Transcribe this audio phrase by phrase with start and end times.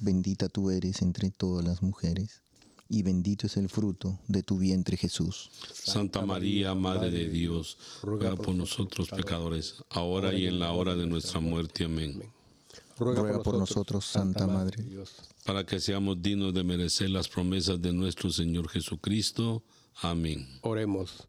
[0.00, 2.42] Bendita tú eres entre todas las mujeres
[2.88, 5.50] y bendito es el fruto de tu vientre Jesús.
[5.72, 11.06] Santa María, Madre de Dios, ruega por nosotros pecadores, ahora y en la hora de
[11.06, 11.84] nuestra muerte.
[11.84, 12.22] Amén.
[12.98, 17.80] Ruega por nosotros, Santa Madre de Dios, para que seamos dignos de merecer las promesas
[17.80, 19.64] de nuestro Señor Jesucristo.
[19.96, 20.46] Amén.
[20.62, 21.28] Oremos.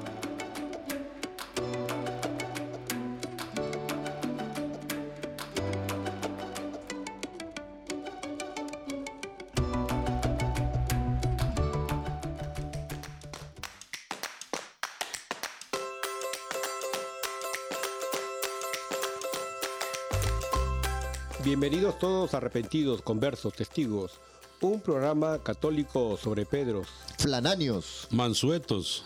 [21.61, 24.13] Bienvenidos todos arrepentidos, conversos, testigos.
[24.61, 26.87] Un programa católico sobre Pedros,
[27.19, 29.05] Flananios, Mansuetos,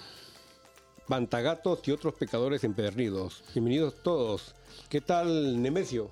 [1.05, 3.43] Pantagatos y otros pecadores empedernidos.
[3.53, 4.55] Bienvenidos todos.
[4.87, 6.11] ¿Qué tal, Nemesio?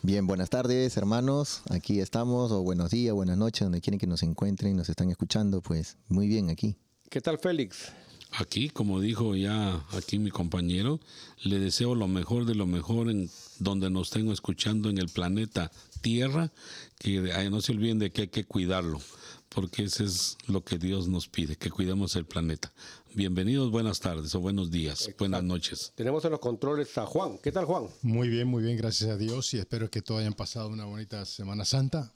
[0.00, 1.60] Bien, buenas tardes, hermanos.
[1.68, 5.60] Aquí estamos, o buenos días, buenas noches, donde quieren que nos encuentren, nos están escuchando.
[5.60, 6.78] Pues muy bien aquí.
[7.10, 7.92] ¿Qué tal, Félix?
[8.32, 11.00] Aquí, como dijo ya aquí mi compañero,
[11.42, 15.70] le deseo lo mejor de lo mejor en donde nos estén escuchando en el planeta
[16.02, 16.52] Tierra,
[16.98, 17.20] que
[17.50, 19.00] no se olviden de que hay que cuidarlo,
[19.48, 22.72] porque eso es lo que Dios nos pide, que cuidemos el planeta.
[23.14, 25.92] Bienvenidos, buenas tardes o buenos días, buenas noches.
[25.94, 27.38] Tenemos en los controles a Juan.
[27.42, 27.86] ¿Qué tal, Juan?
[28.02, 31.24] Muy bien, muy bien, gracias a Dios y espero que todos hayan pasado una bonita
[31.24, 32.12] Semana Santa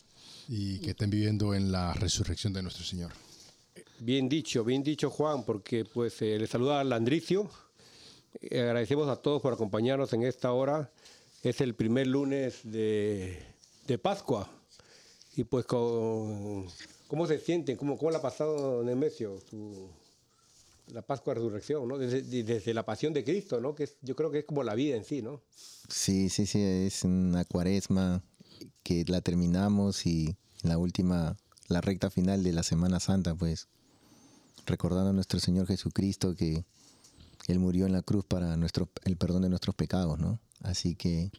[0.48, 3.12] y que estén viviendo en la resurrección de nuestro Señor.
[4.02, 7.50] Bien dicho, bien dicho Juan, porque pues eh, le saluda a Landricio.
[8.40, 10.90] Eh, agradecemos a todos por acompañarnos en esta hora.
[11.42, 13.42] Es el primer lunes de,
[13.86, 14.50] de Pascua.
[15.36, 16.66] Y pues, con,
[17.08, 17.76] ¿cómo se sienten?
[17.76, 19.90] ¿Cómo, cómo le ha pasado Nemesio su,
[20.94, 21.86] la Pascua de Resurrección?
[21.86, 21.98] ¿no?
[21.98, 23.74] Desde, desde, la pasión de Cristo, ¿no?
[23.74, 25.20] que yo creo que es como la vida en sí.
[25.20, 25.42] ¿no?
[25.88, 28.22] Sí, sí, sí, es una cuaresma
[28.82, 31.36] que la terminamos y la última
[31.68, 33.68] la recta final de la Semana Santa, pues
[34.70, 36.64] recordando a nuestro Señor Jesucristo que
[37.48, 40.38] Él murió en la cruz para nuestro, el perdón de nuestros pecados, ¿no?
[40.62, 41.30] Así que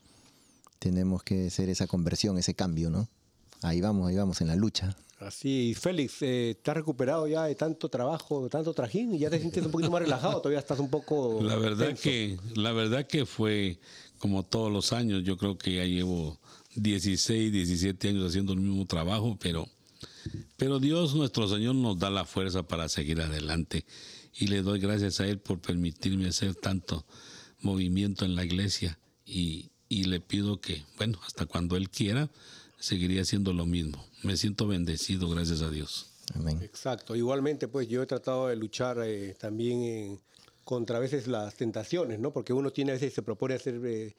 [0.80, 3.08] tenemos que hacer esa conversión, ese cambio, ¿no?
[3.62, 4.96] Ahí vamos, ahí vamos, en la lucha.
[5.20, 9.14] Así, Félix, eh, ¿estás recuperado ya de tanto trabajo, de tanto trajín?
[9.14, 10.42] ¿Y ya te sientes un poquito más relajado?
[10.42, 13.80] ¿Todavía estás un poco La verdad, que, la verdad que fue
[14.18, 15.24] como todos los años.
[15.24, 16.40] Yo creo que ya llevo
[16.76, 19.68] 16, 17 años haciendo el mismo trabajo, pero
[20.58, 23.86] pero Dios nuestro Señor nos da la fuerza para seguir adelante
[24.34, 27.06] y le doy gracias a Él por permitirme hacer tanto
[27.60, 32.30] movimiento en la iglesia y, le pido que, bueno, hasta cuando Él quiera,
[32.80, 34.04] seguiría haciendo lo mismo.
[34.24, 36.08] Me siento bendecido, gracias a Dios.
[36.34, 36.60] Amén.
[36.62, 37.16] Exacto.
[37.16, 40.20] Igualmente, pues yo he tratado de luchar eh, también
[40.64, 42.32] contra a veces las tentaciones, ¿no?
[42.32, 44.16] Porque uno tiene a veces se propone hacer eh,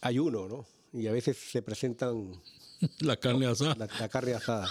[0.00, 0.66] ayuno, ¿no?
[0.92, 2.32] Y a veces se presentan
[3.00, 3.74] La carne asada.
[3.74, 4.68] La, carne asada.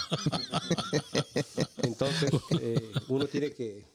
[1.84, 2.32] Entonces,
[2.62, 3.86] eh, uno tiene que...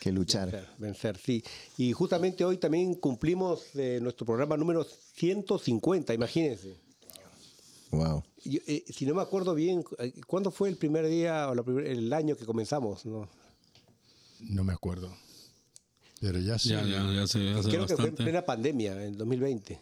[0.00, 0.66] Que luchar.
[0.78, 1.44] Vencer, sí.
[1.76, 6.74] Y justamente hoy también cumplimos eh, nuestro programa número 150, imagínense.
[7.90, 8.24] Wow.
[8.46, 9.84] Eh, si no me acuerdo bien,
[10.26, 13.04] ¿cuándo fue el primer día o el año que comenzamos?
[13.04, 13.28] No,
[14.40, 15.14] no me acuerdo.
[16.20, 16.70] Pero ya sí.
[16.70, 17.38] Ya, ya, ya, se,
[17.68, 19.78] Creo que fue en plena pandemia, en 2020.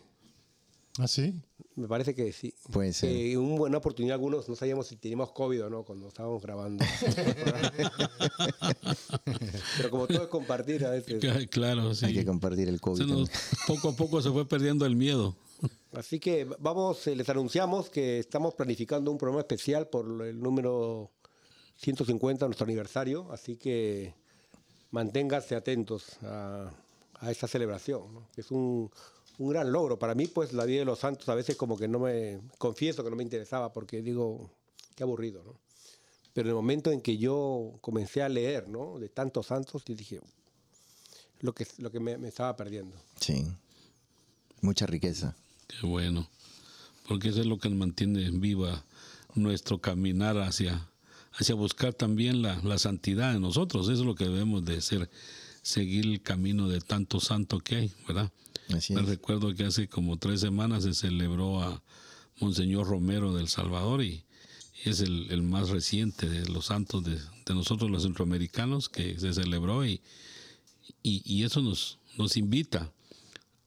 [0.99, 1.33] ¿Ah, sí?
[1.79, 2.53] Me parece que sí.
[2.73, 3.11] Puede ser.
[3.11, 6.85] Eh, una buena oportunidad, algunos no sabíamos si teníamos COVID o no cuando estábamos grabando.
[9.77, 11.23] Pero como todo es compartir a veces.
[11.51, 12.07] Claro, sí.
[12.07, 13.29] Hay que compartir el COVID.
[13.69, 15.37] poco a poco se fue perdiendo el miedo.
[15.93, 21.13] Así que vamos, eh, les anunciamos que estamos planificando un programa especial por el número
[21.77, 24.15] 150, nuestro aniversario, así que
[24.91, 26.73] manténganse atentos a,
[27.21, 28.29] a esta celebración, ¿no?
[28.35, 28.91] que es un,
[29.39, 29.99] un gran logro.
[29.99, 33.03] Para mí, pues la vida de los santos a veces como que no me, confieso
[33.03, 34.51] que no me interesaba porque digo,
[34.95, 35.59] qué aburrido, ¿no?
[36.35, 38.99] Pero en el momento en que yo comencé a leer, ¿no?
[38.99, 40.21] De tantos santos, y dije,
[41.41, 42.97] lo que, lo que me, me estaba perdiendo.
[43.21, 43.47] Sí.
[44.61, 45.35] Mucha riqueza.
[45.67, 46.29] Qué bueno.
[47.07, 48.85] Porque eso es lo que mantiene viva
[49.35, 50.89] nuestro caminar hacia,
[51.33, 53.89] hacia buscar también la, la santidad en nosotros.
[53.89, 55.09] Eso es lo que debemos de ser,
[55.63, 58.31] seguir el camino de tanto santo que hay, ¿verdad?
[58.75, 59.09] Así Me es.
[59.09, 61.83] recuerdo que hace como tres semanas se celebró a
[62.41, 64.25] Monseñor Romero del Salvador y,
[64.85, 69.19] y es el, el más reciente de los santos de, de nosotros los centroamericanos que
[69.19, 70.01] se celebró y,
[71.03, 72.93] y, y eso nos, nos invita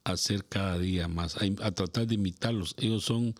[0.04, 2.76] a hacer cada día más, a, a tratar de imitarlos.
[2.78, 3.36] Ellos son,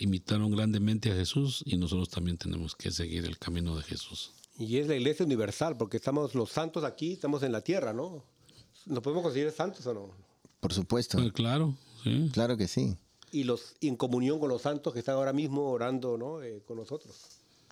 [0.00, 4.32] imitaron grandemente a Jesús y nosotros también tenemos que seguir el camino de Jesús.
[4.58, 8.24] Y es la iglesia universal, porque estamos los santos aquí, estamos en la tierra, ¿no?
[8.86, 10.25] ¿Nos podemos considerar santos o no?
[10.60, 11.18] Por supuesto.
[11.18, 12.30] Pues claro, sí.
[12.32, 12.96] Claro que sí.
[13.32, 16.42] Y los y en comunión con los santos que están ahora mismo orando, ¿no?
[16.42, 17.14] Eh, con nosotros.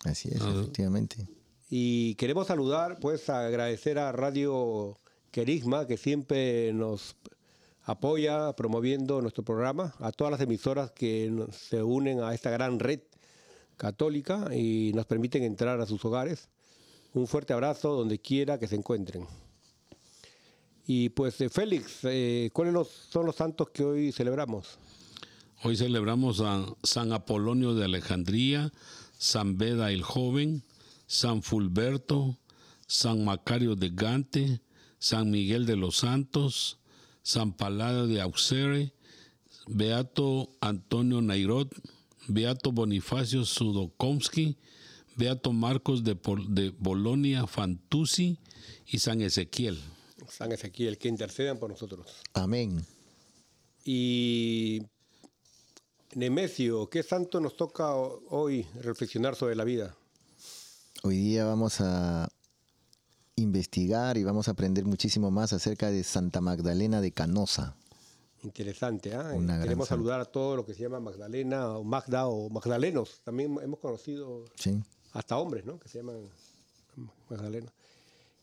[0.03, 0.51] Así es, Ah.
[0.55, 1.27] efectivamente.
[1.69, 4.97] Y queremos saludar, pues, agradecer a Radio
[5.31, 7.15] Querigma, que siempre nos
[7.83, 12.79] apoya promoviendo nuestro programa, a todas las emisoras que nos- se unen a esta gran
[12.79, 12.99] red
[13.77, 16.49] católica y nos permiten entrar a sus hogares.
[17.13, 19.25] Un fuerte abrazo donde quiera que se encuentren.
[20.87, 24.77] Y pues, eh, Félix, eh, ¿cuáles son los santos que hoy celebramos?
[25.63, 28.71] Hoy celebramos a San Apolonio de Alejandría,
[29.17, 30.63] San Beda el Joven,
[31.07, 32.37] San Fulberto,
[32.85, 34.61] San Macario de Gante,
[34.99, 36.77] San Miguel de los Santos,
[37.23, 38.93] San Paladio de Auxerre,
[39.67, 41.73] Beato Antonio Nairot,
[42.27, 44.57] Beato Bonifacio Sudokomsky,
[45.15, 46.15] Beato Marcos de,
[46.49, 48.37] de Bolonia Fantuzzi
[48.85, 49.79] y San Ezequiel.
[50.29, 52.07] San Ezequiel, que intercedan por nosotros.
[52.33, 52.85] Amén.
[53.83, 54.81] Y
[56.15, 59.95] Nemesio, ¿qué santo nos toca ho- hoy reflexionar sobre la vida?
[61.03, 62.27] Hoy día vamos a
[63.35, 67.75] investigar y vamos a aprender muchísimo más acerca de Santa Magdalena de Canosa.
[68.43, 69.33] Interesante, ¿ah?
[69.33, 73.21] Gran Queremos saludar a todo lo que se llama Magdalena o Magda o Magdalenos.
[73.23, 74.81] También hemos conocido ¿sí?
[75.13, 75.79] hasta hombres, ¿no?
[75.79, 76.29] Que se llaman
[77.29, 77.71] Magdalena.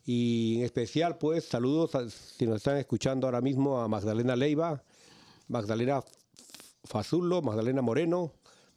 [0.05, 4.83] Y en especial, pues, saludos a- si nos están escuchando ahora mismo a Magdalena Leiva,
[5.49, 6.03] Magdalena
[6.85, 8.33] Fazulo, Magdalena Moreno,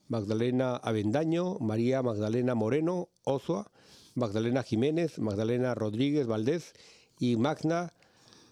[0.07, 3.71] Magdalena Avendaño, María Magdalena Moreno, Osua,
[4.13, 6.73] Magdalena Jiménez, Magdalena Rodríguez Valdés
[7.19, 7.91] y Magna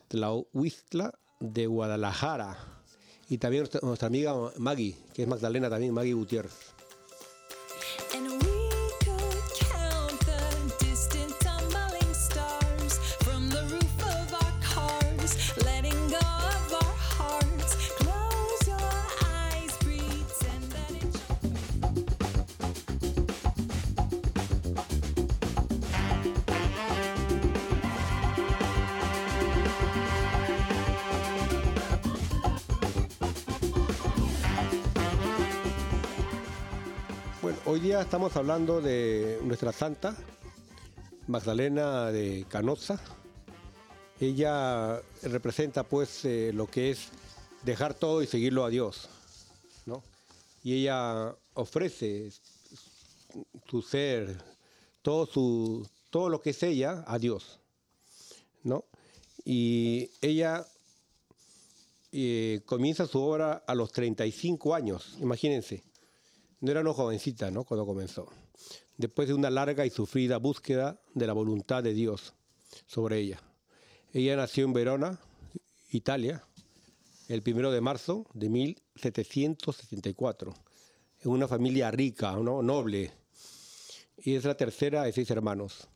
[0.07, 2.57] Tlahuistla de Guadalajara.
[3.29, 6.53] Y también nuestra, amiga Maggie, que es Magdalena también, Maggie Gutiérrez.
[37.73, 40.15] Hoy día estamos hablando de nuestra santa,
[41.25, 43.01] Magdalena de Canosa.
[44.19, 47.07] Ella representa pues eh, lo que es
[47.63, 49.09] dejar todo y seguirlo a Dios,
[49.87, 50.03] ¿no?
[50.63, 52.31] Y ella ofrece
[53.68, 54.37] su ser,
[55.01, 57.57] todo, su, todo lo que es ella a Dios,
[58.61, 58.85] ¿no?
[59.44, 60.63] Y ella
[62.11, 65.81] eh, comienza su obra a los 35 años, imagínense.
[66.63, 67.65] No era una jovencita, ¿no?
[67.65, 68.29] Cuando comenzó.
[68.95, 72.35] Después de una larga y sufrida búsqueda de la voluntad de Dios
[72.87, 73.41] sobre ella.
[74.13, 75.19] Ella nació en Verona,
[75.89, 76.41] Italia,
[77.27, 80.53] el primero de marzo de 1764,
[81.23, 82.63] en una familia rica, ¿no?
[82.63, 83.11] noble,
[84.15, 85.89] y es la tercera de seis hermanos.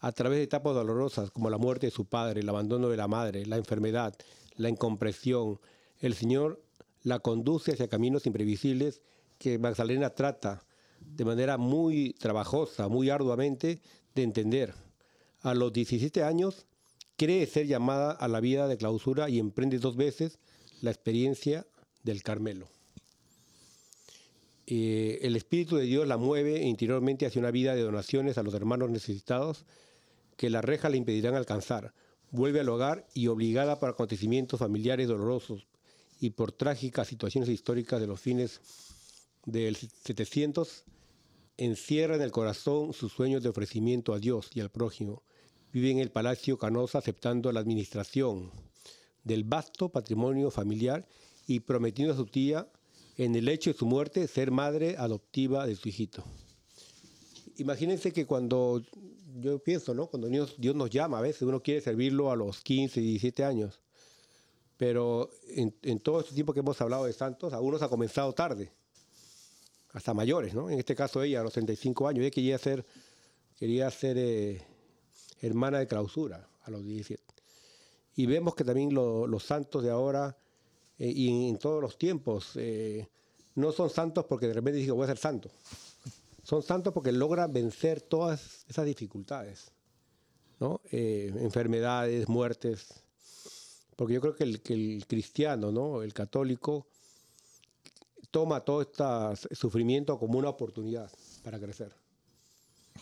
[0.00, 3.06] A través de etapas dolorosas como la muerte de su padre, el abandono de la
[3.06, 4.16] madre, la enfermedad,
[4.56, 5.60] la incomprensión,
[6.00, 6.60] el Señor
[7.04, 9.00] la conduce hacia caminos imprevisibles
[9.38, 10.64] que Magdalena trata
[11.00, 13.80] de manera muy trabajosa, muy arduamente
[14.14, 14.74] de entender.
[15.40, 16.66] A los 17 años
[17.16, 20.38] cree ser llamada a la vida de clausura y emprende dos veces
[20.80, 21.66] la experiencia
[22.02, 22.68] del Carmelo.
[24.66, 28.54] Eh, el Espíritu de Dios la mueve interiormente hacia una vida de donaciones a los
[28.54, 29.64] hermanos necesitados
[30.36, 31.94] que la reja le impedirán alcanzar.
[32.30, 35.66] Vuelve al hogar y obligada por acontecimientos familiares dolorosos
[36.20, 38.60] y por trágicas situaciones históricas de los fines
[39.44, 40.84] del 700,
[41.56, 45.22] encierra en el corazón sus sueños de ofrecimiento a Dios y al prójimo.
[45.72, 48.50] Vive en el Palacio Canosa aceptando la administración
[49.24, 51.06] del vasto patrimonio familiar
[51.46, 52.68] y prometiendo a su tía,
[53.16, 56.24] en el hecho de su muerte, ser madre adoptiva de su hijito.
[57.56, 58.82] Imagínense que cuando
[59.40, 60.06] yo pienso, ¿no?
[60.06, 63.80] Cuando Dios, nos llama, a veces uno quiere servirlo a los 15, 17 años.
[64.76, 68.32] Pero en, en todo este tiempo que hemos hablado de santos, a unos ha comenzado
[68.32, 68.72] tarde,
[69.92, 70.70] hasta mayores, ¿no?
[70.70, 72.84] En este caso ella, a los 35 años, ella quería ser,
[73.56, 74.62] quería ser eh,
[75.40, 77.22] hermana de clausura a los 17.
[78.16, 80.36] Y vemos que también lo- los santos de ahora
[80.98, 83.06] eh, y en, todos los tiempos eh,
[83.54, 85.50] no son santos porque de repente digo voy a ser santo.
[86.42, 89.70] Son santos porque logran vencer todas esas dificultades,
[90.60, 90.80] ¿no?
[90.90, 92.86] Enfermedades, muertes.
[93.96, 96.02] Porque yo creo que el, que el cristiano, ¿no?
[96.02, 96.86] El católico,
[98.30, 99.04] toma todo este
[99.54, 101.10] sufrimiento como una oportunidad
[101.42, 101.94] para crecer.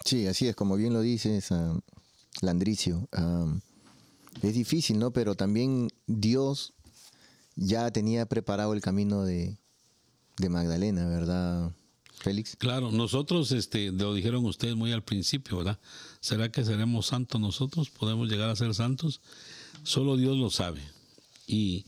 [0.04, 1.78] Sí, así es, como bien lo dices, ah,
[2.42, 3.08] Landricio.
[3.12, 3.52] ah,
[4.42, 5.12] es difícil, ¿no?
[5.12, 6.74] Pero también Dios
[7.54, 9.56] ya tenía preparado el camino de,
[10.36, 11.72] de Magdalena, ¿verdad,
[12.18, 12.56] Félix?
[12.56, 15.78] Claro, nosotros, este, lo dijeron ustedes muy al principio, ¿verdad?
[16.20, 17.90] ¿Será que seremos santos nosotros?
[17.90, 19.20] ¿Podemos llegar a ser santos?
[19.82, 20.82] Solo Dios lo sabe.
[21.46, 21.86] Y,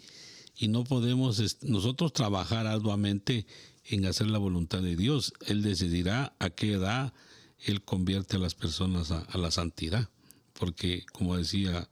[0.58, 3.46] y no podemos nosotros trabajar arduamente
[3.84, 5.32] en hacer la voluntad de Dios.
[5.46, 7.14] Él decidirá a qué edad
[7.60, 10.10] Él convierte a las personas a, la santidad.
[10.54, 11.88] Porque, como decía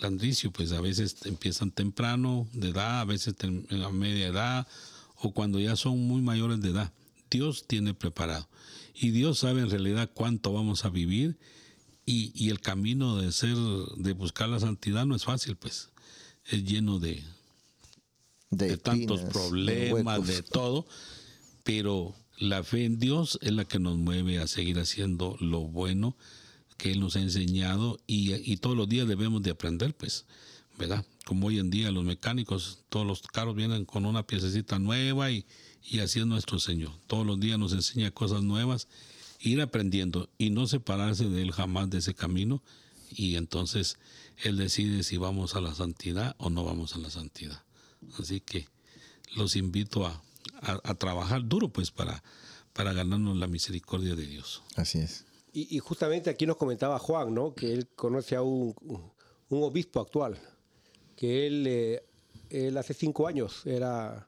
[0.00, 4.66] Landricio, pues a veces empiezan temprano de edad, a veces a media edad,
[5.16, 6.92] o cuando ya son muy mayores de edad.
[7.30, 8.48] Dios tiene preparado.
[8.94, 11.38] Y Dios sabe en realidad cuánto vamos a vivir
[12.06, 13.56] y, y el camino de ser,
[13.98, 15.90] de buscar la santidad no es fácil, pues.
[16.46, 17.22] Es lleno de,
[18.50, 20.86] de tantos espinas, problemas, de todo,
[21.64, 26.16] pero la fe en Dios es la que nos mueve a seguir haciendo lo bueno
[26.76, 30.24] que Él nos ha enseñado y, y todos los días debemos de aprender, pues,
[30.78, 31.04] ¿verdad?
[31.26, 35.44] Como hoy en día los mecánicos, todos los carros vienen con una piececita nueva y,
[35.82, 36.92] y así es nuestro Señor.
[37.06, 38.88] Todos los días nos enseña cosas nuevas,
[39.40, 42.62] ir aprendiendo y no separarse de Él jamás de ese camino
[43.10, 43.98] y entonces
[44.42, 47.62] Él decide si vamos a la santidad o no vamos a la santidad.
[48.18, 48.66] Así que
[49.36, 50.22] los invito a,
[50.62, 52.22] a- a trabajar duro pues para,
[52.72, 54.62] para ganarnos la misericordia de Dios.
[54.76, 55.24] Así es.
[55.52, 57.54] Y, y justamente aquí nos comentaba Juan, ¿no?
[57.54, 58.74] Que él conoce a un,
[59.48, 60.38] un obispo actual,
[61.16, 62.02] que él, eh,
[62.50, 64.26] él hace cinco años era,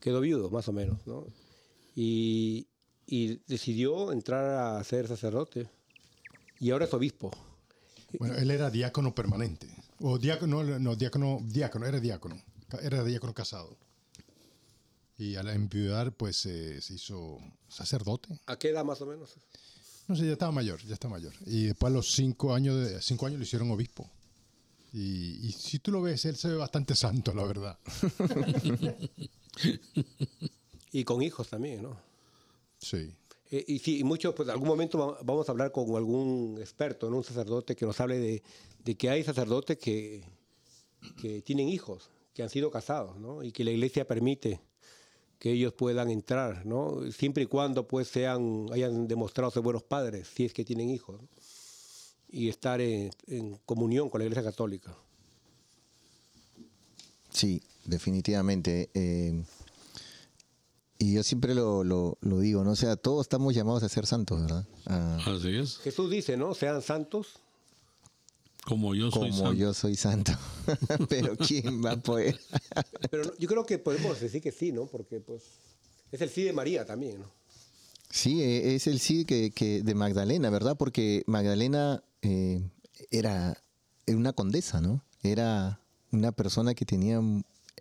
[0.00, 1.26] quedó viudo, más o menos, ¿no?
[1.96, 2.66] Y,
[3.06, 5.68] y decidió entrar a ser sacerdote.
[6.60, 7.30] Y ahora es obispo.
[8.18, 9.68] Bueno, él era diácono permanente.
[10.00, 12.40] O diácono, no, no, diácono, diácono, era diácono.
[12.82, 13.76] Era diácono casado.
[15.16, 18.38] Y al enviudar, pues eh, se hizo sacerdote.
[18.46, 19.34] ¿A qué edad más o menos?
[20.06, 21.32] No sé, ya estaba mayor, ya está mayor.
[21.46, 24.08] Y después a los cinco años, de, cinco años lo hicieron obispo.
[24.92, 27.78] Y, y si tú lo ves, él se ve bastante santo, la verdad.
[30.92, 32.00] Y con hijos también, ¿no?
[32.78, 33.12] Sí.
[33.50, 36.56] Eh, y sí, y muchos, pues en algún momento va- vamos a hablar con algún
[36.60, 37.18] experto, ¿no?
[37.18, 38.42] un sacerdote que nos hable de,
[38.84, 40.24] de que hay sacerdotes que,
[41.20, 42.08] que tienen hijos,
[42.38, 43.42] que han sido casados, ¿no?
[43.42, 44.60] Y que la iglesia permite
[45.40, 47.00] que ellos puedan entrar, ¿no?
[47.10, 51.20] Siempre y cuando pues sean, hayan demostrado ser buenos padres, si es que tienen hijos,
[51.20, 51.28] ¿no?
[52.30, 54.94] y estar en, en comunión con la iglesia católica.
[57.30, 58.88] Sí, definitivamente.
[58.94, 59.42] eh,
[61.00, 62.70] y yo siempre lo, lo, lo digo, ¿no?
[62.72, 64.64] O sea, todos estamos llamados a ser santos, ¿verdad?
[64.86, 65.78] A- Así es.
[65.78, 66.54] Jesús dice, ¿no?
[66.54, 67.40] Sean santos
[68.68, 69.52] Como yo soy como santo.
[69.54, 70.32] yo soy santo.
[71.08, 72.38] Pero ¿quién va a poder?
[73.10, 74.86] Pero no- yo creo que podemos decir que sí, ¿no?
[74.86, 75.42] Porque pues
[76.12, 77.26] es el sí de María también, ¿no?
[78.10, 80.76] Sí, eh, es el sí que, que de Magdalena, ¿verdad?
[80.78, 82.60] Porque Magdalena eh,
[83.10, 83.56] era,
[84.06, 85.02] era una condesa, ¿no?
[85.22, 87.20] Era una persona que tenía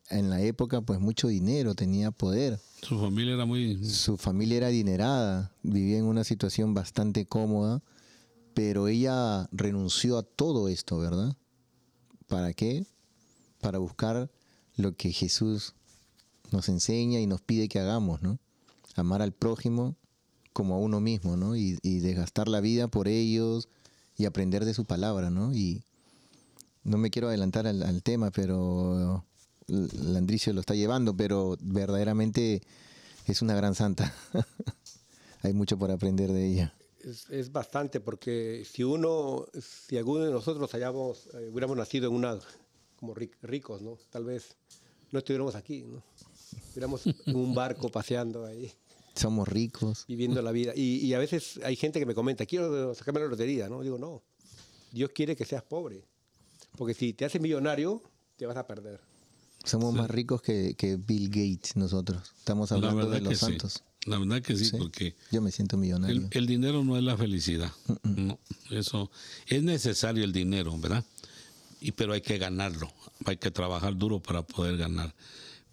[0.10, 2.60] en la época pues mucho dinero, tenía poder.
[2.82, 3.84] Su familia era muy...
[3.86, 7.82] Su familia era adinerada, vivía en una situación bastante cómoda,
[8.58, 11.38] pero ella renunció a todo esto, ¿verdad?
[12.26, 12.88] ¿Para qué?
[13.62, 14.32] Para buscar
[14.78, 15.76] lo que Jesús
[16.52, 18.40] nos enseña y nos pide que hagamos, ¿no?
[18.96, 19.96] Amar al prójimo
[20.54, 21.56] como a uno mismo, ¿no?
[21.56, 23.70] Y, y desgastar la vida por ellos
[24.18, 25.54] y aprender de su palabra, ¿no?
[25.54, 25.84] Y
[26.84, 29.24] no me quiero adelantar al, al tema, pero
[29.68, 32.64] Landricio lo está llevando, pero verdaderamente
[33.28, 34.16] es una gran santa.
[35.44, 36.77] Hay mucho por aprender de ella.
[37.10, 42.16] Es, es bastante porque si uno, si alguno de nosotros hayamos, eh, hubiéramos nacido en
[42.16, 42.38] una,
[43.00, 43.98] como ric- ricos, ¿no?
[44.10, 44.56] Tal vez
[45.12, 46.04] no estuviéramos aquí, ¿no?
[46.68, 48.72] Estuviéramos en un barco paseando ahí,
[49.16, 50.04] Somos ricos.
[50.08, 50.74] viviendo la vida.
[50.76, 53.82] Y, y a veces hay gente que me comenta, quiero sacarme la lotería, ¿no?
[53.82, 54.22] Digo, no,
[54.92, 56.04] Dios quiere que seas pobre.
[56.78, 58.02] Porque si te haces millonario,
[58.36, 59.00] te vas a perder.
[59.64, 62.34] Somos más ricos que, que Bill Gates nosotros.
[62.38, 63.58] Estamos La hablando de los sí.
[64.08, 64.78] La verdad que sí, Sí.
[64.78, 66.16] porque Yo me siento millonario.
[66.16, 67.72] el, el dinero no es la felicidad.
[68.04, 68.40] No,
[68.72, 69.12] eso
[69.48, 71.04] es necesario el dinero, ¿verdad?
[71.82, 72.92] Y pero hay que ganarlo.
[73.26, 75.14] Hay que trabajar duro para poder ganar.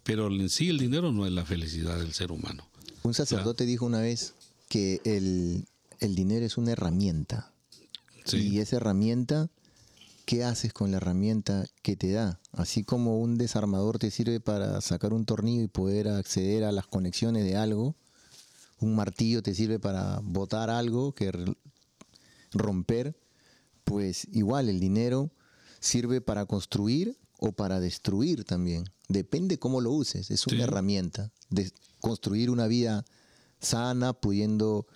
[0.03, 2.67] Pero en sí el dinero no es la felicidad del ser humano.
[3.03, 4.33] Un sacerdote dijo una vez
[4.69, 5.65] que el,
[5.99, 7.51] el dinero es una herramienta.
[8.25, 8.37] Sí.
[8.37, 9.49] Y esa herramienta,
[10.25, 12.39] ¿qué haces con la herramienta que te da?
[12.51, 16.87] Así como un desarmador te sirve para sacar un tornillo y poder acceder a las
[16.87, 17.95] conexiones de algo,
[18.79, 21.31] un martillo te sirve para botar algo que
[22.51, 23.17] romper,
[23.83, 25.31] pues igual el dinero
[25.79, 28.85] sirve para construir o para destruir también.
[29.07, 30.63] Depende cómo lo uses, es una Sí.
[30.63, 33.05] herramienta de construir una vida
[33.59, 34.87] sana, pudiendo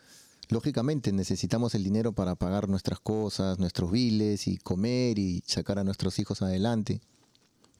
[0.50, 5.84] lógicamente necesitamos el dinero para pagar nuestras cosas, nuestros biles y comer y sacar a
[5.84, 7.02] nuestros hijos adelante.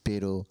[0.04, 0.46] Pero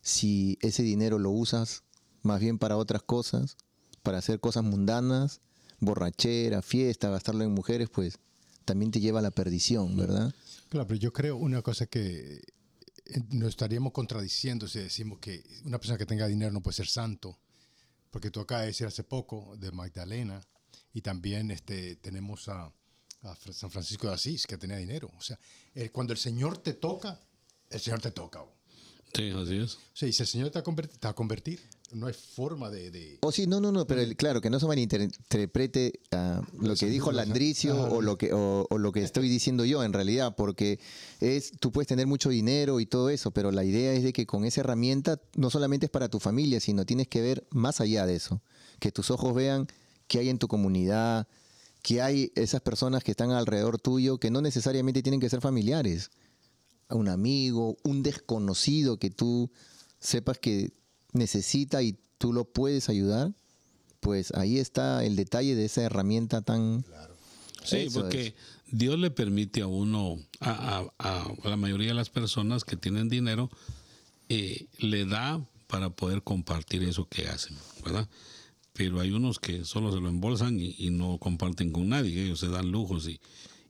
[0.00, 1.82] si ese dinero lo usas
[2.22, 3.56] más bien para otras cosas,
[4.04, 5.40] para hacer cosas mundanas,
[5.80, 8.18] borrachera, fiesta, gastarlo en mujeres, pues
[8.64, 10.32] también te lleva a la perdición, ¿verdad?
[10.68, 12.42] Claro, pero yo creo una cosa que
[13.06, 16.86] eh, nos estaríamos contradiciendo si decimos que una persona que tenga dinero no puede ser
[16.86, 17.38] santo.
[18.10, 20.40] Porque tú acabas de decir hace poco de Magdalena
[20.92, 22.72] y también este, tenemos a,
[23.52, 25.10] San Francisco de Asís que tenía dinero.
[25.16, 25.38] O sea,
[25.92, 27.18] cuando el Señor te toca,
[27.70, 28.42] el Señor te toca.
[28.42, 28.52] O
[29.14, 29.78] Sí, así es.
[29.94, 31.60] sea, y si el Señor te va a convertir, te va a convertir.
[31.94, 32.90] No hay forma de...
[32.90, 36.74] de- O sí, no, no, no, pero el- claro, que no se malinterprete ah, lo
[36.74, 40.34] que dijo Landricio o lo que, o, o lo que estoy diciendo yo en realidad,
[40.36, 40.80] porque
[41.20, 44.26] es, tú puedes tener mucho dinero y todo eso, pero la idea es de que
[44.26, 48.06] con esa herramienta no solamente es para tu familia, sino tienes que ver más allá
[48.06, 48.42] de eso,
[48.80, 49.68] que tus ojos vean
[50.08, 51.28] qué hay en tu comunidad,
[51.82, 56.10] que hay esas personas que están alrededor tuyo, que no necesariamente tienen que ser familiares,
[56.90, 59.50] un amigo, un desconocido que tú
[60.00, 60.72] sepas que
[61.14, 63.32] necesita y tú lo puedes ayudar,
[64.00, 66.84] pues ahí está el detalle de esa herramienta tan...
[67.64, 68.34] Sí, Eso porque es.
[68.70, 73.08] Dios le permite a uno, a, a- a la mayoría de las personas que tienen
[73.08, 73.50] dinero,
[74.28, 78.06] eh, le da para poder compartir eso que hacen, ¿verdad?
[78.74, 82.40] Pero hay unos que solo se lo embolsan y, y no comparten con nadie, ellos
[82.40, 83.20] se dan lujos y,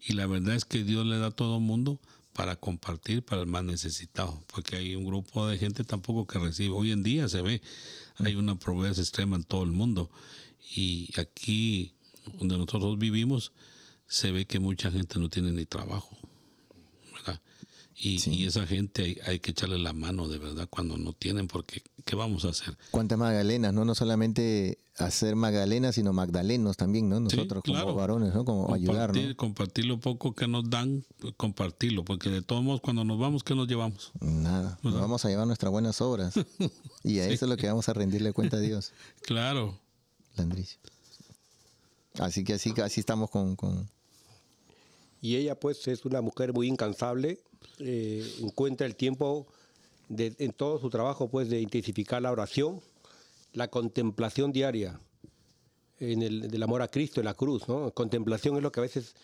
[0.07, 2.00] y la verdad es que Dios le da a todo mundo
[2.34, 6.74] para compartir para el más necesitado, porque hay un grupo de gente tampoco que recibe.
[6.74, 7.62] Hoy en día se ve,
[8.16, 10.10] hay una pobreza extrema en todo el mundo
[10.76, 11.94] y aquí
[12.38, 13.52] donde nosotros vivimos
[14.06, 16.18] se ve que mucha gente no tiene ni trabajo.
[18.04, 21.48] Y, y esa gente hay, hay que echarle la mano de verdad cuando no tienen,
[21.48, 22.76] porque ¿qué vamos a hacer?
[22.90, 23.72] ¿Cuántas magdalenas?
[23.72, 27.16] No, no solamente hacer magdalenas, sino magdalenos también, ¿no?
[27.16, 27.86] Sí, Nosotros claro.
[27.86, 28.44] como varones, ¿no?
[28.44, 29.36] Como ayudar, compartir, ¿no?
[29.36, 31.06] compartir lo poco que nos dan,
[31.38, 34.12] compartirlo, porque de todos modos cuando nos vamos, ¿qué nos llevamos?
[34.20, 36.34] Nada, nos vamos a llevar nuestras buenas obras.
[37.06, 39.78] Y a eso es lo que vamos a rendirle cuenta a Dios, Claro,
[40.36, 40.78] Landricio.
[42.18, 43.88] Así que así, así estamos con, con...
[45.24, 47.38] Y ella pues es una mujer muy incansable,
[47.78, 49.46] eh, encuentra el tiempo
[50.10, 52.82] en todo su trabajo pues de intensificar la oración,
[53.54, 55.00] la contemplación diaria
[55.98, 57.90] del amor a Cristo en la cruz, ¿no?
[57.92, 59.14] Contemplación es lo que a veces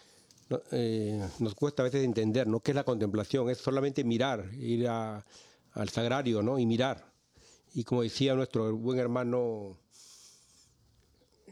[0.71, 2.61] eh, nos cuesta a veces entender, ¿no?
[2.61, 3.51] ¿Qué es la contemplación?
[3.51, 6.59] Es solamente mirar, ir al sagrario, ¿no?
[6.59, 7.13] Y mirar.
[7.75, 9.77] Y como decía nuestro buen hermano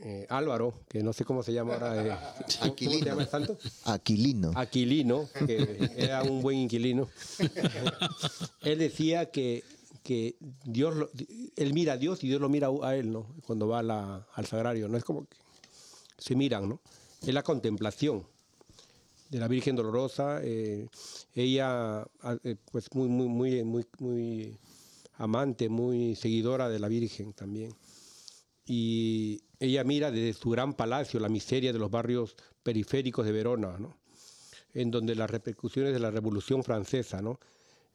[0.03, 2.17] eh, Álvaro, que no sé cómo se llama ahora, eh,
[2.61, 3.59] ¿cómo- ¿cómo se llama el santo?
[3.85, 4.53] Aquilino.
[4.55, 7.09] Aquilino, que era un buen inquilino,
[8.63, 9.65] él decía que,
[10.03, 11.11] que Dios, lo-
[11.57, 13.27] él mira a Dios y Dios lo mira a él, ¿no?
[13.47, 14.97] Cuando va a la- al sagrario, ¿no?
[14.97, 15.37] Es como que
[16.19, 16.81] se miran, ¿no?
[17.23, 18.25] Es la contemplación
[19.31, 20.41] de la Virgen Dolorosa.
[20.43, 20.87] eh,
[21.35, 22.37] ella, ah,
[22.73, 24.57] pues, muy, muy, muy, muy, muy
[25.19, 27.73] amante, muy seguidora de la Virgen también
[28.71, 33.79] y ella mira desde su gran palacio la miseria de los barrios periféricos de Verona,
[33.79, 33.97] ¿no?
[34.75, 37.41] en donde las repercusiones de la Revolución Francesa ¿no?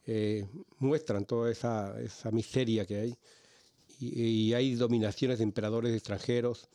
[0.08, 0.48] Eh,
[0.80, 3.18] muestran toda esa, esa miseria que hay.
[4.00, 6.68] Y, hay dominaciones de emperadores extranjeros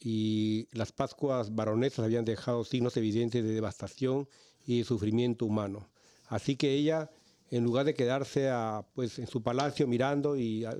[0.00, 4.26] y las Pascuas baronesas habían dejado signos evidentes de devastación
[4.66, 5.90] y de sufrimiento humano.
[6.26, 7.10] Así que ella,
[7.50, 10.76] en lugar de quedarse a, pues, en su palacio mirando y a- a-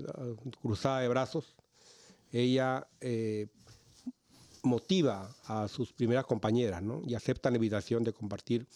[0.62, 1.54] cruzada de brazos,
[2.32, 3.48] ella eh,
[4.62, 7.02] motiva a sus primeras compañeras ¿no?
[7.06, 8.66] y acepta la invitación de compartir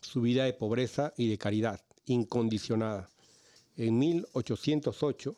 [0.00, 3.08] su vida de pobreza y de caridad incondicionada.
[3.76, 5.36] En 1808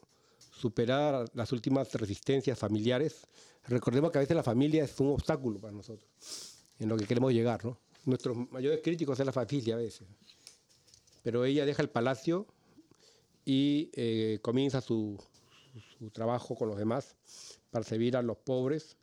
[0.61, 3.27] superar las últimas resistencias familiares.
[3.67, 6.09] Recordemos que a veces la familia es un obstáculo para nosotros,
[6.79, 7.79] en lo que queremos llegar, ¿no?
[8.05, 10.07] Nuestros mayores críticos es la familia a veces.
[11.23, 12.47] Pero ella deja el palacio
[13.45, 15.19] y eh, comienza su,
[16.01, 17.15] su trabajo con los demás
[17.85, 18.97] servir a los pobres,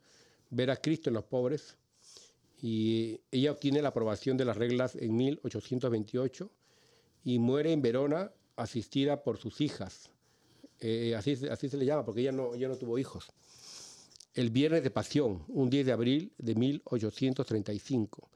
[0.50, 1.76] ver a Cristo en los pobres.
[2.60, 6.50] Y ella obtiene la aprobación de las reglas en 1828
[7.24, 10.10] y muere en Verona asistida por sus hijas.
[10.80, 13.28] Eh, así, así se le llama, porque ella no, ella no tuvo hijos.
[14.34, 18.28] El viernes de pasión, un 10 de abril de 1835.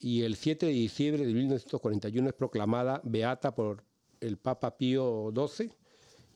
[0.00, 3.84] Y el 7 de diciembre de 1941 es proclamada beata por
[4.20, 5.70] el Papa Pío XII.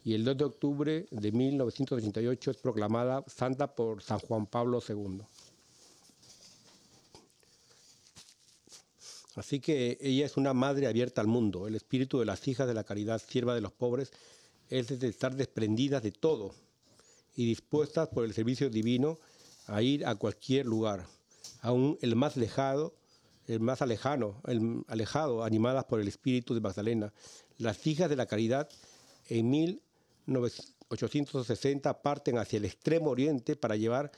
[0.02, 5.20] Y el 2 de octubre de 1988 es proclamada santa por San Juan Pablo II.
[9.36, 11.66] Así que ella es una madre abierta al mundo.
[11.66, 14.10] El espíritu de las hijas de la caridad, sierva de los pobres,
[14.68, 16.54] es de estar desprendidas de todo
[17.36, 19.18] y dispuestas por el servicio divino
[19.66, 21.06] a ir a cualquier lugar,
[21.60, 22.94] aún el más lejado,
[23.46, 27.12] el más alejano, el alejado, animadas por el espíritu de Magdalena.
[27.58, 28.68] Las hijas de la caridad
[29.28, 29.54] en
[30.26, 34.12] 1860 parten hacia el extremo oriente para llevar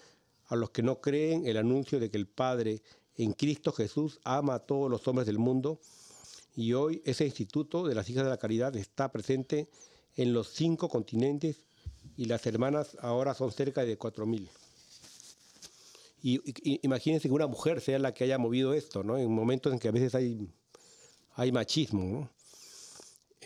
[0.47, 2.83] a los que no creen el anuncio de que el Padre
[3.17, 5.81] en Cristo Jesús ama a todos los hombres del mundo
[6.57, 9.69] y hoy ese instituto de las hijas de la caridad está presente
[10.17, 11.57] en los cinco continentes
[12.17, 14.49] y las hermanas ahora son cerca de 4.000.
[16.23, 19.17] Y, y- imagínense que una mujer sea la que haya movido esto, ¿no?
[19.19, 20.49] En momentos en que a veces hay,
[21.35, 22.31] hay machismo, ¿no?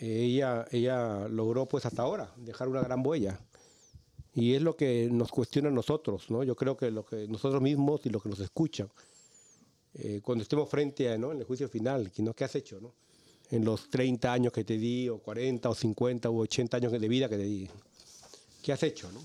[0.00, 3.38] Ella, ella logró pues hasta ahora dejar una gran huella.
[4.34, 6.44] Y es lo que nos cuestiona a nosotros, ¿no?
[6.44, 8.88] Yo creo que lo que nosotros mismos y los que nos escuchan,
[9.94, 11.32] eh, cuando estemos frente a, ¿no?
[11.32, 12.12] En el juicio final.
[12.36, 12.92] ¿qué has hecho, no?
[13.50, 17.08] En los 30 años que te di, o 40, o 50, o 80 años de
[17.08, 17.70] vida que te di.
[18.62, 19.20] ¿Qué has hecho, no?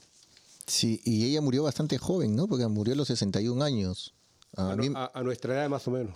[0.68, 2.48] Sí, y ella murió bastante joven, ¿no?
[2.48, 4.14] Porque murió a los 61 años.
[4.56, 6.14] A A, mí- a- a nuestra edad más o menos.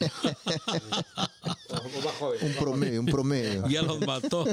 [2.04, 2.38] más joven.
[2.42, 4.44] un promedio, un promedio, Ya los mató.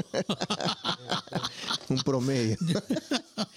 [1.88, 2.56] un promedio.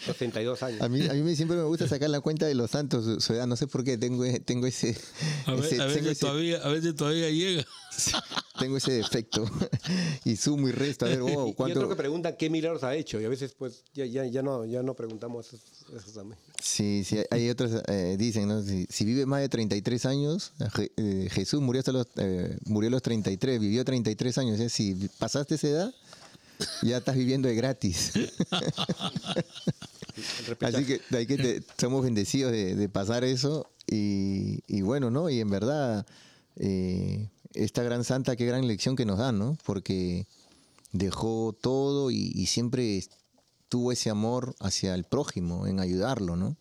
[0.05, 0.81] 62 años.
[0.81, 3.33] A mí, a mí me- siempre me gusta sacar la cuenta de los santos, su-
[3.33, 4.97] edad, no sé por qué, tengo, tengo ese,
[5.45, 7.65] A, ve- ese- a tengo, veces ese, todavía, a veces todavía llega.
[8.59, 9.45] tengo ese defecto.
[10.25, 11.89] y sumo y resto, a ver, wow, Y otro ¿cuánto?
[11.89, 14.81] que preguntan qué milagros ha hecho y a veces pues ya, ya, ya, no, ya
[14.83, 16.39] no preguntamos eso, también.
[16.61, 18.61] Sí, sí, hay otros, eh, dicen, ¿no?
[18.63, 22.87] Si, si vive más de 33 años, Je- eh, Jesús murió hasta los, eh, murió
[22.87, 24.59] a los 33, vivió 33 años.
[24.59, 24.69] ¿eh?
[24.69, 25.93] Si pasaste esa edad,
[26.83, 28.13] ya estás viviendo de gratis.
[30.61, 33.69] Así que, hay que te- somos bendecidos de, de pasar eso.
[33.87, 35.29] Y, y bueno, ¿no?
[35.29, 36.05] Y en verdad,
[36.55, 39.57] eh, esta gran santa, qué gran lección que nos da, ¿no?
[39.65, 40.27] Porque
[40.91, 43.03] dejó todo y, siempre
[43.69, 46.55] tuvo ese amor hacia el prójimo, en ayudarlo, ¿no?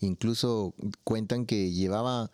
[0.00, 2.30] Incluso cuentan que llevaba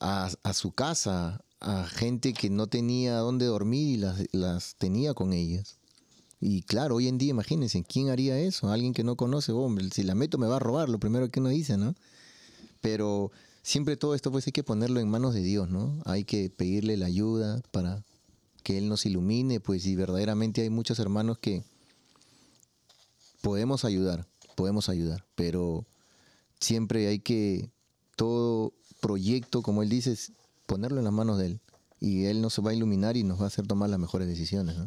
[0.00, 5.14] a, a su casa a gente que no tenía dónde dormir y las, las tenía
[5.14, 5.76] con ellas.
[6.40, 8.70] Y claro, hoy en día, imagínense, ¿quién haría eso?
[8.70, 11.40] Alguien que no conoce, hombre, si la meto me va a robar, lo primero que
[11.40, 11.94] uno dice, ¿no?
[12.80, 13.30] Pero
[13.62, 16.00] siempre todo esto pues hay que ponerlo en manos de Dios, ¿no?
[16.04, 18.02] Hay que pedirle la ayuda para
[18.62, 21.64] que Él nos ilumine, pues y verdaderamente hay muchos hermanos que
[23.40, 25.86] podemos ayudar, podemos ayudar, pero
[26.60, 27.70] siempre hay que
[28.16, 30.32] todo proyecto, como Él dice, es
[30.66, 31.60] ponerlo en las manos de Él.
[32.00, 34.76] Y Él nos va a iluminar y nos va a hacer tomar las mejores decisiones,
[34.76, 34.86] ¿no?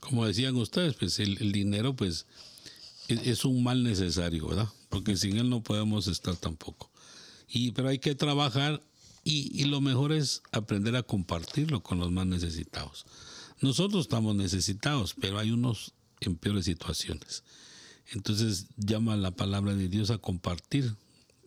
[0.00, 2.26] Como decían ustedes, pues el, el dinero pues
[3.08, 4.68] es, es un mal necesario, ¿verdad?
[4.90, 6.90] Porque sin él no podemos estar tampoco.
[7.48, 8.82] Y, pero hay que trabajar
[9.22, 13.06] y, y lo mejor es aprender a compartirlo con los más necesitados.
[13.60, 17.42] Nosotros estamos necesitados, pero hay unos en peores situaciones.
[18.12, 20.94] Entonces llama la palabra de Dios a compartir.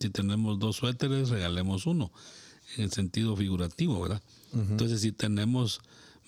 [0.00, 2.12] Si tenemos dos suéteres, regalemos uno,
[2.76, 4.22] en el sentido figurativo, ¿verdad?
[4.52, 5.80] Entonces si tenemos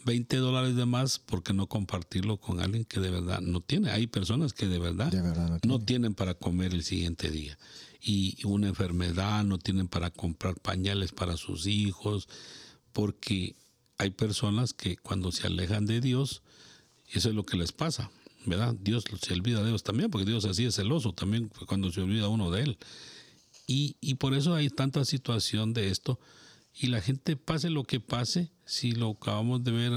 [0.04, 3.90] 20 dólares de más, ¿por qué no compartirlo con alguien que de verdad no tiene?
[3.90, 7.59] Hay personas que de verdad, De verdad no no tienen para comer el siguiente día.
[8.02, 12.28] Y una enfermedad, no tienen para comprar pañales para sus hijos,
[12.92, 13.54] porque
[13.98, 16.42] hay personas que cuando se alejan de Dios,
[17.12, 18.10] eso es lo que les pasa,
[18.46, 18.74] ¿verdad?
[18.80, 22.28] Dios se olvida de ellos también, porque Dios así es celoso también cuando se olvida
[22.28, 22.78] uno de Él.
[23.66, 26.18] Y, y por eso hay tanta situación de esto.
[26.74, 29.92] Y la gente, pase lo que pase, si lo acabamos de ver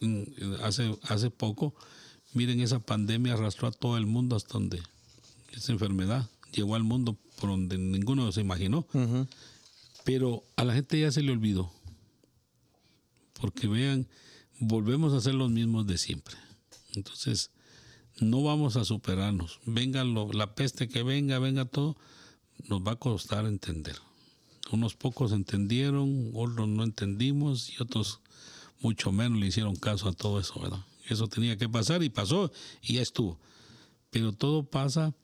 [0.00, 1.74] mm, hace, hace poco,
[2.32, 4.80] miren, esa pandemia arrastró a todo el mundo hasta donde
[5.52, 8.86] esa enfermedad llegó al mundo por donde ninguno se imaginó.
[10.04, 11.70] Pero a la gente ya se le olvidó.
[13.40, 14.06] Porque vean,
[14.58, 16.36] volvemos a ser los mismos de siempre.
[16.94, 17.50] Entonces,
[18.20, 19.60] no vamos a superarnos.
[19.66, 21.96] Venga lo- la peste que venga, venga todo,
[22.68, 23.96] nos va a costar entender.
[24.72, 28.20] Unos pocos entendieron, otros no entendimos y otros
[28.80, 30.80] mucho menos le hicieron caso a todo eso, ¿verdad?
[31.08, 32.50] Eso tenía que pasar y pasó
[32.82, 33.38] y ya estuvo.
[34.10, 35.14] Pero todo pasa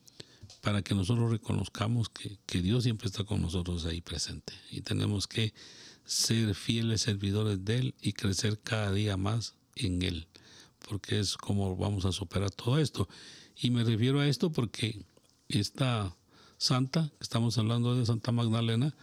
[0.62, 4.54] para que nosotros reconozcamos que, que Dios siempre está con nosotros ahí presente.
[4.70, 5.52] Y tenemos que
[6.04, 10.28] ser fieles servidores de Él y crecer cada día más en Él,
[10.88, 13.08] porque es como vamos a superar todo esto.
[13.60, 15.04] Y me refiero a esto porque
[15.48, 16.16] esta
[16.58, 18.94] santa, que estamos hablando de Santa Magdalena,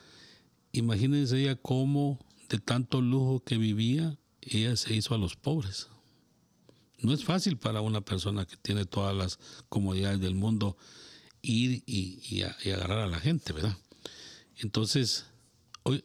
[0.71, 5.89] imagínense ella cómo de tanto lujo que vivía, ella se hizo a los pobres.
[7.01, 10.77] No es fácil para una persona que tiene todas las comodidades del mundo
[11.41, 13.77] ir y, y a- agarrar a la gente, ¿verdad?
[14.57, 15.25] Entonces,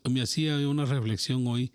[0.08, 1.72] me hacía una reflexión hoy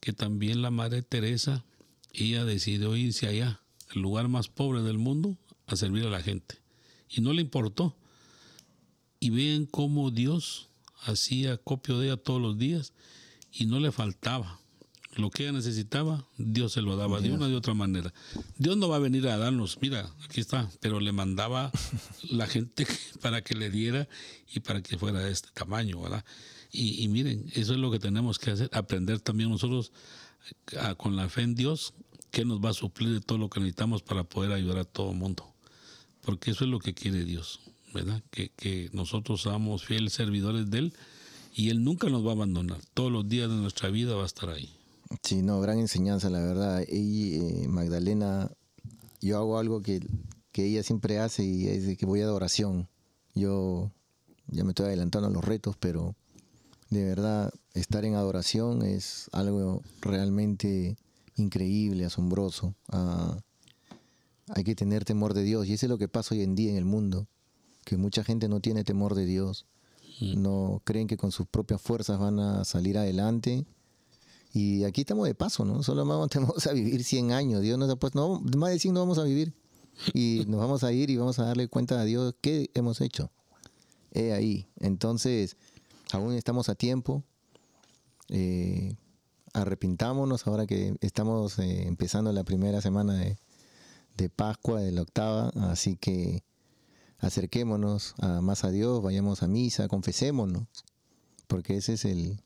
[0.00, 1.64] que también la Madre Teresa,
[2.12, 3.60] ella decidió irse allá,
[3.94, 6.58] el lugar más pobre del mundo, a servir a la gente.
[7.08, 7.96] Y no le importó.
[9.18, 10.68] Y vean cómo Dios
[11.02, 12.92] hacía copio de ella todos los días
[13.52, 14.60] y no le faltaba.
[15.16, 18.12] Lo que ella necesitaba, Dios se lo daba de una de otra manera.
[18.58, 21.70] Dios no va a venir a darnos, mira, aquí está, pero le mandaba
[22.30, 22.86] la gente
[23.20, 24.08] para que le diera
[24.52, 26.24] y para que fuera de este tamaño, ¿verdad?
[26.72, 29.92] Y, y miren, eso es lo que tenemos que hacer, aprender también nosotros
[30.80, 31.94] a- con la fe en Dios,
[32.32, 35.12] que nos va a suplir de todo lo que necesitamos para poder ayudar a todo
[35.12, 35.54] el mundo.
[36.22, 37.60] Porque eso es lo que quiere Dios,
[37.92, 38.20] ¿verdad?
[38.32, 40.92] Que, que nosotros seamos fieles servidores de Él
[41.54, 42.80] y Él nunca nos va a abandonar.
[42.94, 44.74] Todos los días de nuestra vida va a estar ahí.
[45.22, 46.84] Sí, no, gran enseñanza, la verdad.
[46.88, 48.50] Y eh, Magdalena,
[49.20, 50.00] yo hago algo que,
[50.52, 52.88] que ella siempre hace y es de que voy a adoración.
[53.34, 53.90] Yo
[54.46, 56.14] ya me estoy adelantando a los retos, pero
[56.90, 60.96] de verdad estar en adoración es algo realmente
[61.36, 62.74] increíble, asombroso.
[62.88, 63.36] Ah,
[64.48, 66.70] hay que tener temor de Dios y eso es lo que pasa hoy en día
[66.70, 67.26] en el mundo,
[67.84, 69.66] que mucha gente no tiene temor de Dios,
[70.20, 73.66] no creen que con sus propias fuerzas van a salir adelante.
[74.54, 75.82] Y aquí estamos de paso, ¿no?
[75.82, 76.30] Solo vamos,
[76.68, 77.60] a vivir 100 años.
[77.60, 79.52] Dios nos ha puesto, no, más de 100 no vamos a vivir.
[80.12, 83.32] Y nos vamos a ir y vamos a darle cuenta a Dios qué hemos hecho.
[84.12, 84.68] He ahí.
[84.78, 85.56] Entonces,
[86.12, 87.24] aún estamos a tiempo.
[88.28, 88.94] Eh,
[89.52, 93.36] arrepintámonos ahora que estamos eh, empezando la primera semana de,
[94.16, 95.48] de Pascua, de la octava.
[95.56, 96.44] Así que
[97.18, 100.68] acerquémonos más a Dios, vayamos a misa, confesémonos.
[101.48, 102.40] Porque ese es el,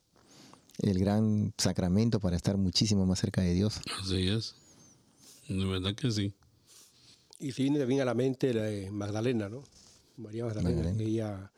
[0.79, 3.81] el gran sacramento para estar muchísimo más cerca de Dios.
[4.01, 4.55] Así es.
[5.49, 6.35] De verdad que sí.
[7.41, 9.63] Y se viene también a la mente la de Magdalena, ¿no?
[10.17, 10.99] María Magdalena, Magdalena.
[10.99, 11.53] que ella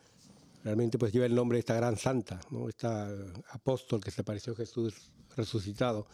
[0.63, 2.69] realmente pues lleva el nombre de esta gran santa, ¿no?
[2.69, 3.09] Esta
[3.49, 6.07] apóstol que se pareció a Jesús resucitado.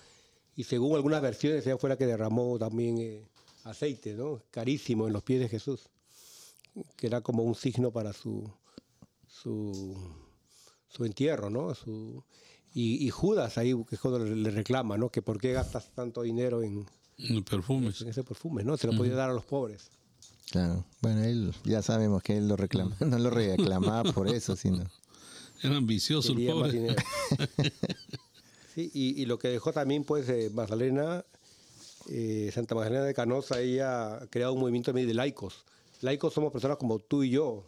[0.56, 3.28] Y según algunas versiones, ella fue la que derramó también eh,
[3.64, 4.42] aceite, ¿no?
[4.52, 5.90] Carísimo en los pies de Jesús,
[6.96, 8.50] que era como un signo para su,
[9.28, 9.96] su,
[10.88, 11.76] su entierro, ¿no?
[11.76, 12.24] Su,
[12.78, 15.10] y, y Judas ahí, que es cuando le, le reclama, ¿no?
[15.10, 16.86] Que por qué gastas tanto dinero en,
[17.44, 18.02] perfumes.
[18.02, 18.78] en ese perfume, ¿no?
[18.78, 19.90] Se lo podía dar a los pobres.
[20.52, 20.86] Claro.
[21.02, 24.86] Bueno, él ya sabemos que él lo reclama, no lo reclamaba por eso, sino
[25.64, 26.96] Era ambicioso el Quería pobre.
[28.76, 31.26] Sí, y, y lo que dejó también, pues, eh, Magdalena,
[32.12, 35.66] eh, Santa Magdalena de Canosa, ella ha creado un movimiento de laicos.
[36.02, 37.64] Laicos somos personas como tú y yo,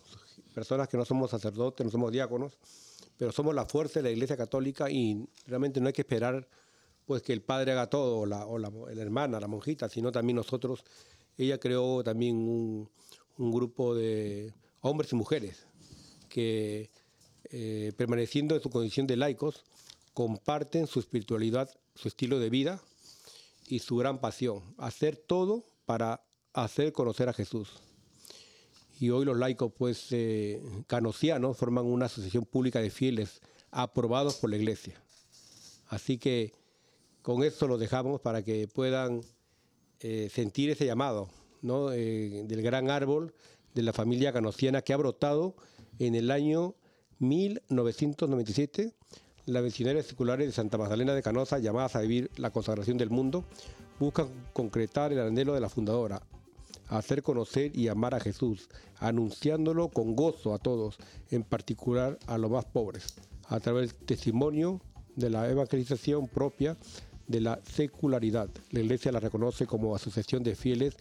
[0.53, 2.53] personas que no somos sacerdotes, no somos diáconos,
[3.19, 6.47] pero somos la fuerza de la Iglesia Católica y realmente no hay que esperar
[7.05, 10.37] pues que el padre haga todo, o la, o la, hermana, la monjita, sino también
[10.37, 10.85] nosotros.
[11.37, 12.89] Ella creó también un,
[13.37, 15.67] un grupo de hombres y mujeres
[16.29, 16.91] que,
[17.51, 19.65] eh, permaneciendo en su condición de laicos,
[20.13, 22.79] comparten su espiritualidad, su estilo de vida
[23.67, 27.81] y su gran pasión, hacer todo para hacer conocer a Jesús.
[28.99, 34.49] Y hoy los laicos, pues, eh, canosianos, forman una asociación pública de fieles aprobados por
[34.49, 35.01] la Iglesia.
[35.87, 36.51] Así que
[37.21, 39.21] con esto los dejamos para que puedan
[40.01, 41.29] eh, sentir ese llamado
[41.61, 41.91] ¿no?
[41.91, 43.33] Eh, del gran árbol
[43.73, 45.55] de la familia canosiana que ha brotado
[45.99, 46.75] en el año
[47.19, 48.93] 1997.
[49.45, 53.45] Las misioneras seculares de Santa Magdalena de Canosa, llamadas a vivir la consagración del mundo,
[53.99, 56.21] buscan concretar el anhelo de la fundadora,
[56.89, 60.97] hacer conocer y amar a Jesús, anunciándolo con gozo a todos,
[61.29, 63.05] en particular a los más pobres,
[63.47, 64.81] a través del testimonio
[65.15, 66.77] de la evangelización propia
[67.27, 68.49] de la secularidad.
[68.71, 70.95] La Iglesia la reconoce como asociación de fieles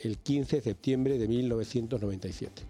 [0.00, 2.62] el 15 de septiembre de 1997.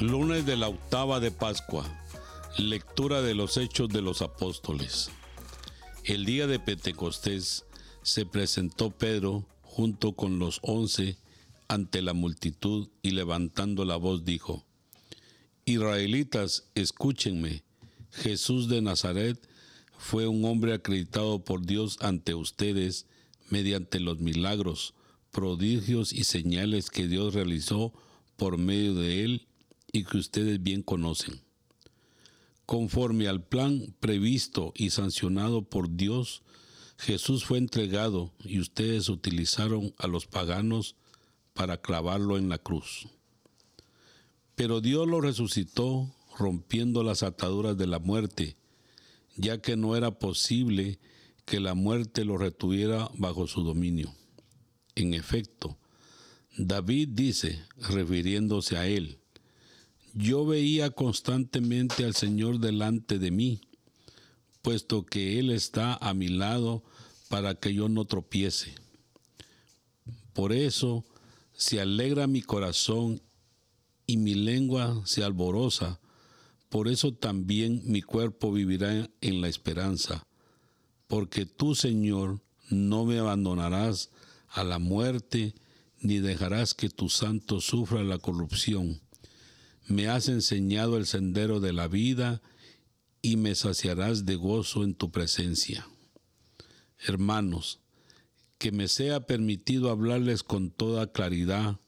[0.00, 1.84] Lunes de la octava de Pascua.
[2.56, 5.10] Lectura de los Hechos de los Apóstoles.
[6.04, 7.66] El día de Pentecostés
[8.00, 11.18] se presentó Pedro junto con los once
[11.68, 14.64] ante la multitud y levantando la voz dijo,
[15.66, 17.62] Israelitas, escúchenme,
[18.10, 19.38] Jesús de Nazaret
[19.98, 23.04] fue un hombre acreditado por Dios ante ustedes
[23.50, 24.94] mediante los milagros,
[25.30, 27.92] prodigios y señales que Dios realizó
[28.38, 29.46] por medio de él
[29.92, 31.40] y que ustedes bien conocen.
[32.66, 36.42] Conforme al plan previsto y sancionado por Dios,
[36.98, 40.96] Jesús fue entregado y ustedes utilizaron a los paganos
[41.54, 43.08] para clavarlo en la cruz.
[44.54, 48.56] Pero Dios lo resucitó rompiendo las ataduras de la muerte,
[49.36, 50.98] ya que no era posible
[51.44, 54.14] que la muerte lo retuviera bajo su dominio.
[54.94, 55.78] En efecto,
[56.56, 59.19] David dice, refiriéndose a él,
[60.14, 63.60] yo veía constantemente al Señor delante de mí,
[64.62, 66.82] puesto que Él está a mi lado
[67.28, 68.74] para que yo no tropiece.
[70.32, 71.04] Por eso
[71.52, 73.20] se alegra mi corazón
[74.06, 76.00] y mi lengua se alboroza,
[76.68, 80.26] por eso también mi cuerpo vivirá en la esperanza,
[81.06, 84.10] porque tú, Señor, no me abandonarás
[84.48, 85.54] a la muerte,
[86.00, 89.00] ni dejarás que tu santo sufra la corrupción
[89.86, 92.42] me has enseñado el sendero de la vida
[93.22, 95.86] y me saciarás de gozo en tu presencia.
[96.98, 97.80] Hermanos,
[98.58, 101.80] que me sea permitido hablarles con toda claridad.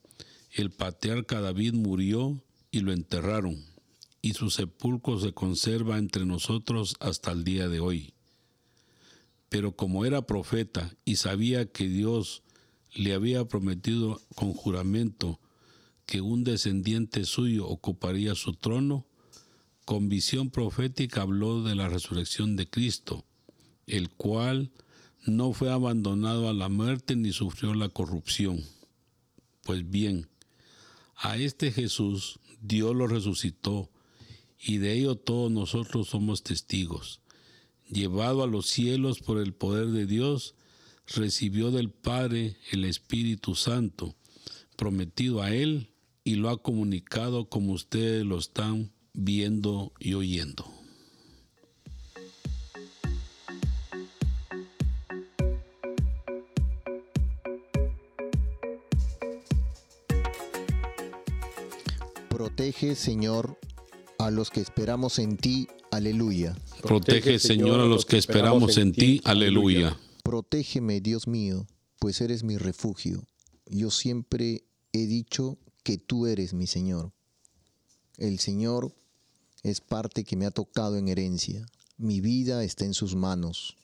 [0.50, 3.62] El patriarca David murió y lo enterraron,
[4.22, 8.14] y su sepulcro se conserva entre nosotros hasta el día de hoy.
[9.50, 12.42] Pero como era profeta y sabía que Dios
[12.94, 15.40] le había prometido con juramento
[16.06, 19.06] que un descendiente suyo ocuparía su trono,
[19.84, 23.24] con visión profética habló de la resurrección de Cristo,
[23.86, 24.70] el cual
[25.26, 28.64] no fue abandonado a la muerte ni sufrió la corrupción.
[29.62, 30.28] Pues bien,
[31.16, 33.90] a este Jesús Dios lo resucitó,
[34.58, 37.20] y de ello todos nosotros somos testigos.
[37.90, 40.54] Llevado a los cielos por el poder de Dios,
[41.06, 44.14] recibió del Padre el Espíritu Santo,
[44.76, 45.91] prometido a él
[46.24, 50.64] y lo ha comunicado como ustedes lo están viendo y oyendo.
[62.28, 63.58] Protege, Señor,
[64.18, 65.68] a los que esperamos en ti.
[65.90, 66.56] Aleluya.
[66.82, 69.20] Protege, Señor, a los que esperamos en ti.
[69.24, 69.98] Aleluya.
[70.22, 71.66] Protégeme, Dios mío,
[71.98, 73.24] pues eres mi refugio.
[73.66, 77.12] Yo siempre he dicho que tú eres mi Señor.
[78.16, 78.94] El Señor
[79.62, 81.66] es parte que me ha tocado en herencia.
[81.96, 83.76] Mi vida está en sus manos.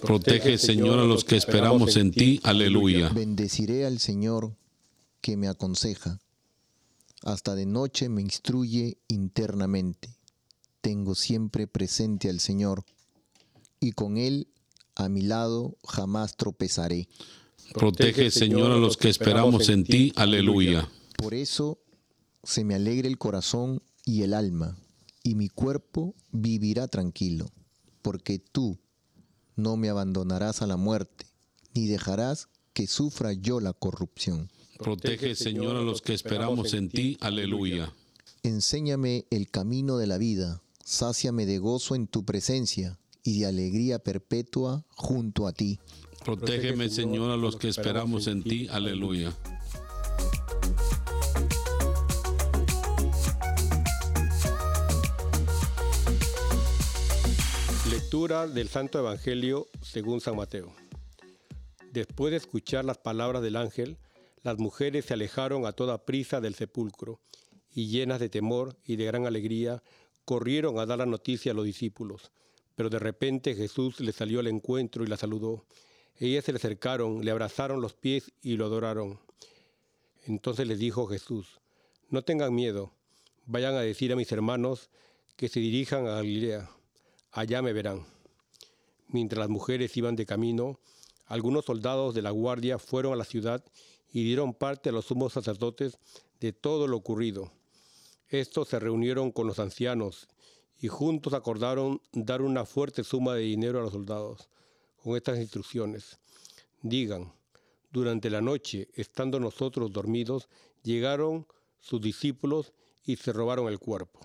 [0.00, 2.40] Protege, Señor, a los que esperamos en ti.
[2.42, 3.10] Aleluya.
[3.10, 4.56] Bendeciré al Señor
[5.20, 6.20] que me aconseja.
[7.22, 10.16] Hasta de noche me instruye internamente.
[10.80, 12.84] Tengo siempre presente al Señor
[13.78, 14.48] y con Él
[14.94, 17.08] a mi lado jamás tropezaré.
[17.74, 20.12] Protege, Señor, a los que esperamos en ti.
[20.16, 20.88] Aleluya.
[21.16, 21.78] Por eso
[22.42, 24.76] se me alegra el corazón y el alma,
[25.22, 27.50] y mi cuerpo vivirá tranquilo,
[28.02, 28.78] porque tú
[29.56, 31.26] no me abandonarás a la muerte,
[31.74, 34.50] ni dejarás que sufra yo la corrupción.
[34.78, 37.16] Protege, Señor, a los que esperamos en ti.
[37.20, 37.92] Aleluya.
[38.42, 44.00] Enséñame el camino de la vida, sáciame de gozo en tu presencia y de alegría
[44.00, 45.78] perpetua junto a ti.
[46.24, 48.68] Protégeme, Señor, a los que esperamos en ti.
[48.70, 49.32] Aleluya.
[57.90, 60.72] Lectura del Santo Evangelio según San Mateo.
[61.92, 63.98] Después de escuchar las palabras del ángel,
[64.42, 67.20] las mujeres se alejaron a toda prisa del sepulcro
[67.74, 69.82] y llenas de temor y de gran alegría,
[70.24, 72.30] corrieron a dar la noticia a los discípulos.
[72.74, 75.66] Pero de repente Jesús les salió al encuentro y la saludó.
[76.18, 79.18] Ellas se le acercaron, le abrazaron los pies y lo adoraron.
[80.24, 81.60] Entonces les dijo Jesús,
[82.10, 82.92] no tengan miedo,
[83.46, 84.90] vayan a decir a mis hermanos
[85.36, 86.70] que se dirijan a Galilea,
[87.32, 88.06] allá me verán.
[89.08, 90.78] Mientras las mujeres iban de camino,
[91.26, 93.64] algunos soldados de la guardia fueron a la ciudad
[94.12, 95.98] y dieron parte a los sumos sacerdotes
[96.40, 97.50] de todo lo ocurrido.
[98.28, 100.28] Estos se reunieron con los ancianos
[100.78, 104.48] y juntos acordaron dar una fuerte suma de dinero a los soldados
[105.02, 106.18] con estas instrucciones.
[106.82, 107.32] Digan,
[107.90, 110.48] durante la noche, estando nosotros dormidos,
[110.82, 111.46] llegaron
[111.80, 112.72] sus discípulos
[113.04, 114.20] y se robaron el cuerpo.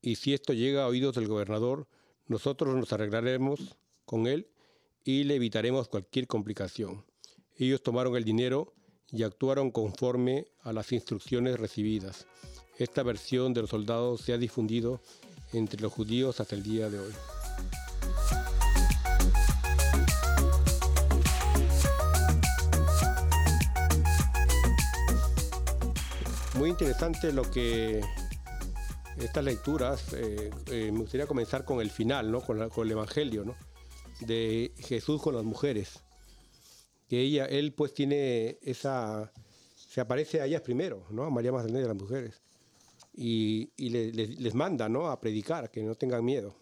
[0.00, 1.86] Y si esto llega a oídos del gobernador,
[2.26, 4.48] nosotros nos arreglaremos con él
[5.04, 7.04] y le evitaremos cualquier complicación.
[7.56, 8.72] Ellos tomaron el dinero
[9.10, 12.26] y actuaron conforme a las instrucciones recibidas.
[12.78, 15.00] Esta versión de los soldados se ha difundido
[15.52, 17.12] entre los judíos hasta el día de hoy.
[26.62, 28.00] Muy interesante lo que
[29.18, 30.12] estas lecturas.
[30.12, 32.40] eh, eh, me gustaría comenzar con el final, ¿no?
[32.40, 33.56] Con, la- con el Evangelio, ¿no?
[34.20, 35.98] De Jesús con las mujeres.
[37.08, 39.32] Que ella, él pues tiene esa,
[39.74, 41.24] se aparece a ellas primero, ¿no?
[41.24, 42.40] A María Magdalena a las mujeres.
[43.12, 45.08] Y, y le- le- les manda, ¿no?
[45.08, 46.54] A predicar, que no tengan miedo.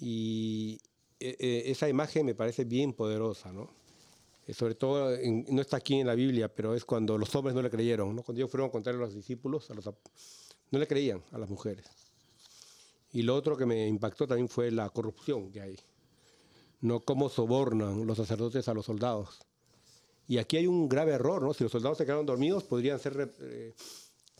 [0.00, 0.78] Y
[1.18, 3.70] eh, eh, esa imagen me parece bien poderosa, ¿no?
[4.46, 7.54] Eh, sobre todo, en- no está aquí en la Biblia, pero es cuando los hombres
[7.54, 8.22] no le creyeron, ¿no?
[8.22, 11.48] Cuando ellos fueron a contarle a los discípulos, a los no le creían a las
[11.48, 11.86] mujeres.
[13.12, 15.78] Y lo otro que me impactó también fue la corrupción que hay,
[16.80, 19.38] no cómo sobornan los sacerdotes a los soldados.
[20.26, 21.54] Y aquí hay un grave error, ¿no?
[21.54, 23.74] Si los soldados se quedaron dormidos, podrían ser eh,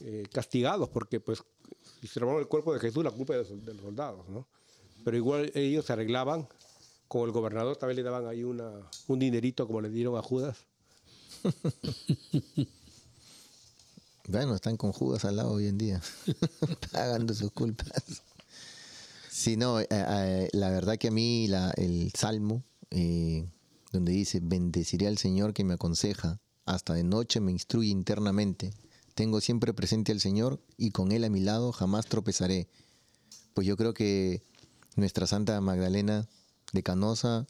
[0.01, 1.43] eh, castigados, porque pues
[2.01, 4.49] si se robaron el cuerpo de Jesús, la culpa de los, de los soldados, ¿no?
[5.05, 6.49] Pero igual ellos se arreglaban,
[7.09, 10.59] con el gobernador vez le daban ahí un dinerito como le dieron a Judas.
[14.27, 16.01] Bueno, están con Judas al lado hoy en día,
[16.93, 18.23] pagando sus culpas.
[19.31, 21.47] Sí, no, eh, eh, la verdad que a mí
[21.77, 23.47] el Salmo, eh,
[23.93, 28.73] donde dice, bendeciré al Señor que me aconseja, hasta de noche me instruye internamente,
[29.15, 32.67] tengo siempre presente al Señor y con Él a mi lado jamás tropezaré.
[33.53, 34.43] Pues yo creo que
[34.97, 36.27] nuestra Santa Magdalena
[36.75, 37.47] de Canosa,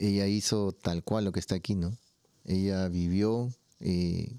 [0.00, 1.96] ella hizo tal cual lo que está aquí, ¿no?
[2.44, 3.52] Ella vivió...
[3.78, 4.32] eh,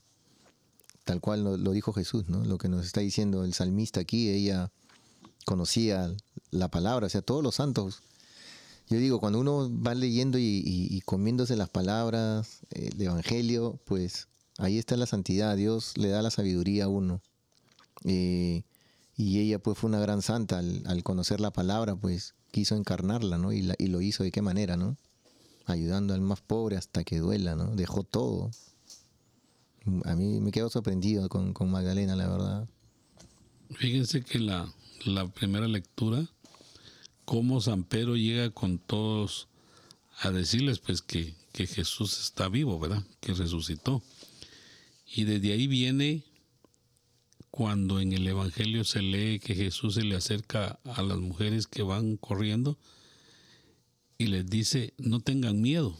[1.04, 2.46] tal cual lo, lo dijo Jesús, ¿no?
[2.46, 4.72] Lo que nos está diciendo el salmista aquí, ella
[5.46, 6.16] conocía
[6.50, 8.02] la palabra, o sea, todos los santos.
[8.90, 14.28] Yo digo, cuando uno va leyendo y, comiéndose las palabras, eh, el Evangelio, pues
[14.58, 17.22] ahí está la santidad, Dios le da la sabiduría a uno.
[18.06, 18.64] Eh,
[19.18, 23.52] y ella pues fue una gran santa al conocer la palabra, pues quiso encarnarla, ¿no?
[23.52, 24.96] Y, la- y lo hizo de qué manera, ¿no?
[25.66, 27.76] Ayudando al más pobre hasta que duela, ¿no?
[27.76, 28.52] Dejó todo.
[30.06, 32.70] A mí me quedo sorprendido con, con Magdalena, la verdad.
[33.72, 34.72] Fíjense que la,
[35.06, 36.30] la primera lectura,
[37.26, 39.48] cómo San Pedro llega con todos
[40.20, 43.04] a decirles pues que, que Jesús está vivo, ¿verdad?
[43.20, 44.04] Que resucitó.
[45.16, 46.24] Y desde ahí viene
[47.56, 51.84] cuando en el Evangelio se lee que Jesús se le acerca a las mujeres que
[51.84, 52.80] van corriendo
[54.18, 55.96] y les dice, no tengan miedo.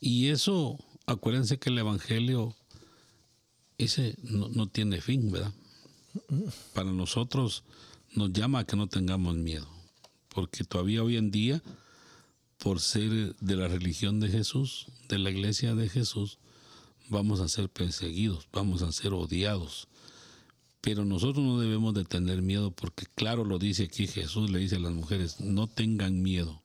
[0.00, 2.54] Y eso, acuérdense que el Evangelio
[3.78, 5.54] ese no, no tiene fin, ¿verdad?
[6.74, 7.64] Para nosotros
[8.14, 9.66] nos llama a que no tengamos miedo,
[10.28, 11.62] porque todavía hoy en día,
[12.58, 16.36] por ser de la religión de Jesús, de la iglesia de Jesús,
[17.08, 19.88] vamos a ser perseguidos, vamos a ser odiados.
[20.80, 24.76] Pero nosotros no debemos de tener miedo, porque claro lo dice aquí Jesús, le dice
[24.76, 26.62] a las mujeres, no tengan miedo.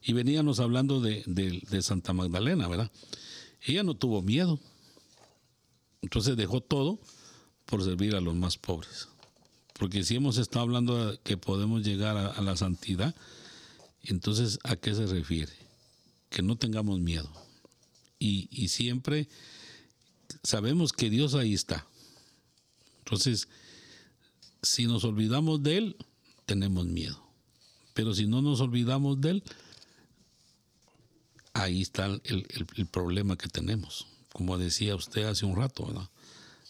[0.00, 2.90] Y veníamos hablando de, de- Santa Magdalena, ¿verdad?
[3.60, 4.58] Ella no tuvo miedo.
[6.02, 6.98] Entonces dejó todo
[7.66, 9.08] por servir a los más pobres.
[9.78, 13.14] Porque si hemos estado hablando de que podemos llegar a la santidad,
[14.02, 15.52] entonces ¿a qué se refiere?
[16.28, 17.30] Que no tengamos miedo.
[18.24, 19.28] Y, siempre
[20.44, 21.86] sabemos que Dios ahí está.
[22.98, 23.48] Entonces,
[24.62, 25.96] si nos olvidamos de Él,
[26.46, 27.20] tenemos miedo.
[27.94, 29.42] Pero si no nos olvidamos de Él,
[31.52, 32.46] ahí está el, el-
[32.76, 34.06] el problema que tenemos.
[34.32, 36.08] Como decía usted hace un rato, ¿verdad?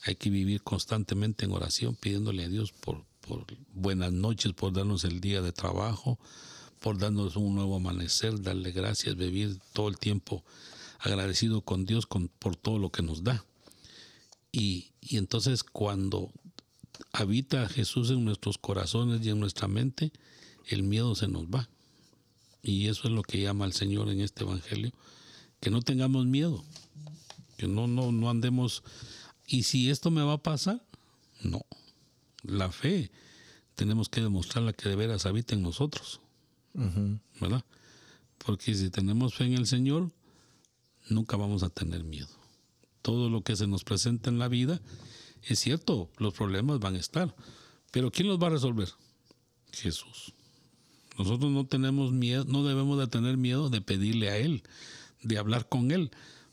[0.05, 3.45] Hay que vivir constantemente en oración, pidiéndole a Dios por, por
[3.75, 6.19] buenas noches, por darnos el día de trabajo,
[6.81, 10.43] por darnos un nuevo amanecer, darle gracias, vivir todo el tiempo
[11.03, 13.45] agradecido con Dios con, por todo lo que nos da.
[14.53, 16.31] Y, y entonces cuando
[17.13, 20.13] habita Jesús en nuestros corazones y en nuestra mente,
[20.67, 21.69] el miedo se nos va.
[22.63, 24.93] Y eso es lo que llama el Señor en este Evangelio,
[25.61, 26.65] que no tengamos miedo,
[27.57, 28.85] que no, no, no andemos.
[29.47, 30.85] ¿Y si esto me va a pasar?
[31.43, 31.67] No.
[32.43, 33.11] La fe
[33.75, 36.21] tenemos que demostrarla que de veras habita en nosotros,
[37.41, 37.65] ¿verdad?
[38.39, 40.11] Porque si tenemos fe en el Señor,
[41.09, 42.29] nunca vamos a tener miedo.
[43.03, 44.81] Todo lo que se nos presenta en la vida,
[45.43, 47.35] es cierto, los problemas van a estar,
[47.91, 48.89] pero ¿quién los va a resolver?
[49.73, 50.35] Jesús.
[51.19, 54.63] Nosotros no tenemos miedo, no debemos de tener miedo de pedirle a Él,
[55.23, 56.11] de hablar con Él,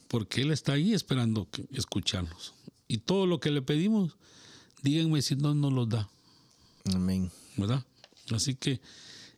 [0.07, 2.53] porque Él está ahí esperando escucharnos.
[2.87, 4.17] Y todo lo que le pedimos,
[4.81, 6.09] díganme si no nos lo da.
[6.93, 7.31] Amén.
[7.59, 7.83] ¿verdad?
[8.31, 8.81] Así que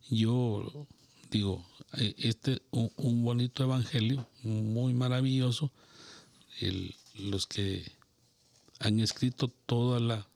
[0.09, 0.88] yo
[1.30, 1.66] digo,
[1.97, 5.72] eh, este un bonito evangelio, muy maravilloso.
[7.16, 7.84] Los que
[8.80, 10.28] han escrito toda la,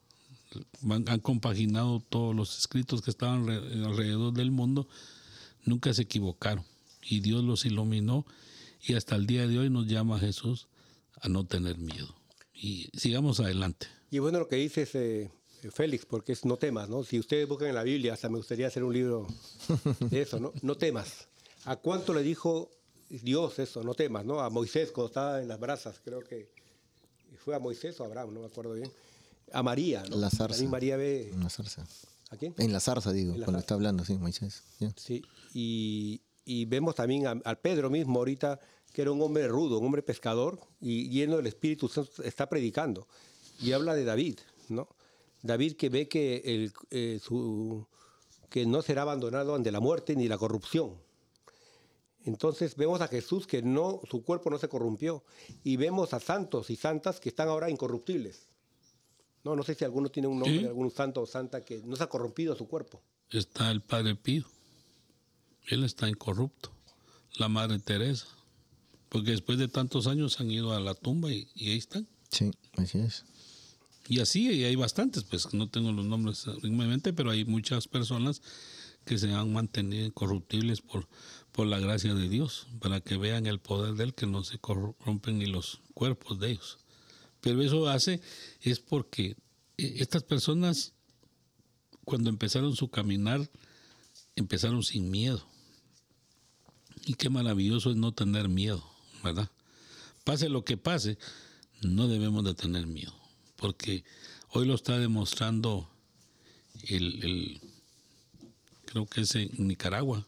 [0.90, 4.88] han, compaginado todos los escritos que estaban re- alrededor del mundo,
[5.64, 6.64] nunca se equivocaron.
[7.08, 8.26] Y Dios los iluminó
[8.82, 10.68] y hasta el día de hoy nos llama Jesús
[11.22, 12.16] a no tener miedo.
[12.54, 13.88] Y sigamos adelante.
[14.12, 15.32] Y bueno lo que dices, eh,
[15.72, 17.04] Félix, porque es no temas, ¿no?
[17.04, 19.28] Si ustedes buscan en la Biblia, hasta me gustaría hacer un libro
[20.00, 20.54] de eso, ¿no?
[20.62, 21.28] No temas.
[21.66, 22.70] ¿A cuánto le dijo
[23.10, 23.84] Dios eso?
[23.84, 24.40] No temas, ¿no?
[24.40, 26.50] A Moisés cuando estaba en las brasas, creo que
[27.44, 28.92] fue a Moisés o a Abraham, no me acuerdo bien.
[29.52, 30.18] A María, ¿no?
[30.18, 30.48] La zarza.
[30.56, 31.30] También María ve...
[31.32, 31.86] En la zarza.
[32.32, 32.54] ¿A quién?
[32.58, 33.60] En la zarza, digo, la cuando zarza.
[33.60, 34.64] está hablando, sí, Moisés.
[34.96, 35.22] Sí,
[35.54, 38.60] y, y vemos también a- al Pedro mismo ahorita,
[38.92, 43.08] que era un hombre rudo, un hombre pescador, y lleno del Espíritu Santo, está predicando.
[43.62, 44.40] Y habla de David,
[44.70, 44.88] ¿no?
[45.44, 47.86] David que ve que, el, eh, su,
[48.50, 50.96] que no será abandonado ante la muerte ni la corrupción.
[52.26, 55.24] Entonces vemos a Jesús que no, su cuerpo no se corrompió.
[55.64, 58.48] Y vemos a santos y santas que están ahora incorruptibles.
[59.44, 60.64] No, no sé si alguno tiene un nombre Sí.
[60.64, 63.02] de algún santo o santa que no se ha corrompido su cuerpo.
[63.30, 64.44] está el Padre Pío.
[65.68, 66.72] Él está incorrupto.
[67.38, 68.28] La Madre Teresa.
[69.10, 72.08] Porque después de tantos años han ido a la tumba y, y ahí están.
[72.32, 73.24] Sí, así es.
[74.08, 77.44] Y así y hay bastantes, pues no tengo los nombres en mi mente, pero hay
[77.46, 78.42] muchas personas
[79.04, 81.08] que se han mantenido incorruptibles por,
[81.56, 84.60] por la gracia de Dios, para que vean el poder de Él, que no se
[84.60, 86.80] corrompen ni los cuerpos de ellos.
[87.40, 88.20] Pero eso hace,
[88.60, 89.38] es porque
[89.78, 90.92] eh, estas personas,
[92.04, 93.50] cuando empezaron su caminar,
[94.36, 95.48] empezaron sin miedo.
[97.06, 98.84] Y qué maravilloso es no tener miedo,
[99.24, 99.50] ¿verdad?
[100.26, 101.18] Pase lo que pase,
[101.82, 103.16] no debemos de tener miedo,
[103.56, 104.04] porque
[104.50, 105.90] hoy lo está demostrando
[106.90, 107.62] el,
[108.84, 110.28] creo que es en Nicaragua,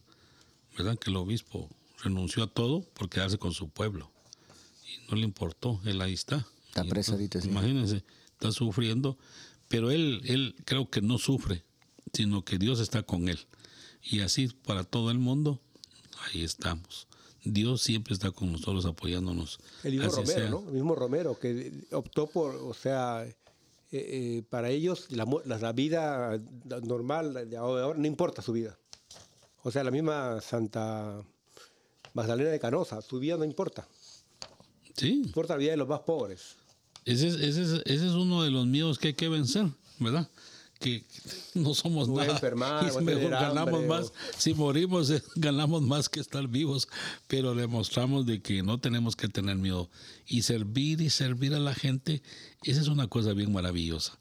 [0.77, 0.97] ¿verdad?
[0.97, 1.69] Que el obispo
[2.03, 4.11] renunció a todo por quedarse con su pueblo
[4.85, 6.45] y no le importó, él ahí está.
[6.67, 7.49] Está preso ahorita, sí.
[7.49, 9.17] Imagínense, está sufriendo,
[9.67, 11.63] pero él, él creo que no sufre,
[12.13, 13.39] sino que Dios está con él.
[14.03, 15.59] Y así para todo el mundo,
[16.25, 17.07] ahí estamos.
[17.43, 19.59] Dios siempre está con nosotros apoyándonos.
[19.83, 20.49] El mismo Así Romero, sea.
[20.49, 20.63] ¿no?
[20.67, 23.35] El mismo Romero, que optó por, o sea, eh,
[23.91, 26.39] eh, para ellos la, la vida
[26.83, 28.77] normal de ahora no importa su vida.
[29.63, 31.21] O sea, la misma Santa
[32.13, 33.87] Magdalena de Canosa, su vida no importa.
[34.95, 36.55] Sí, Importa la vida de los más pobres.
[37.05, 39.67] ese es, ese, es, ese es uno de los miedos que hay que vencer,
[39.99, 40.27] ¿verdad?
[40.79, 41.03] Que
[41.55, 42.33] no somos Voy nada.
[42.33, 44.05] enfermar, y mejor ganamos hambre, más.
[44.07, 46.87] o- Si morimos, eh, ganamos más que estar vivos.
[47.27, 49.89] Pero le mostramos de que no tenemos que tener miedo.
[50.27, 52.21] Y servir y servir a la gente,
[52.63, 54.17] esa es una cosa bien maravillosa.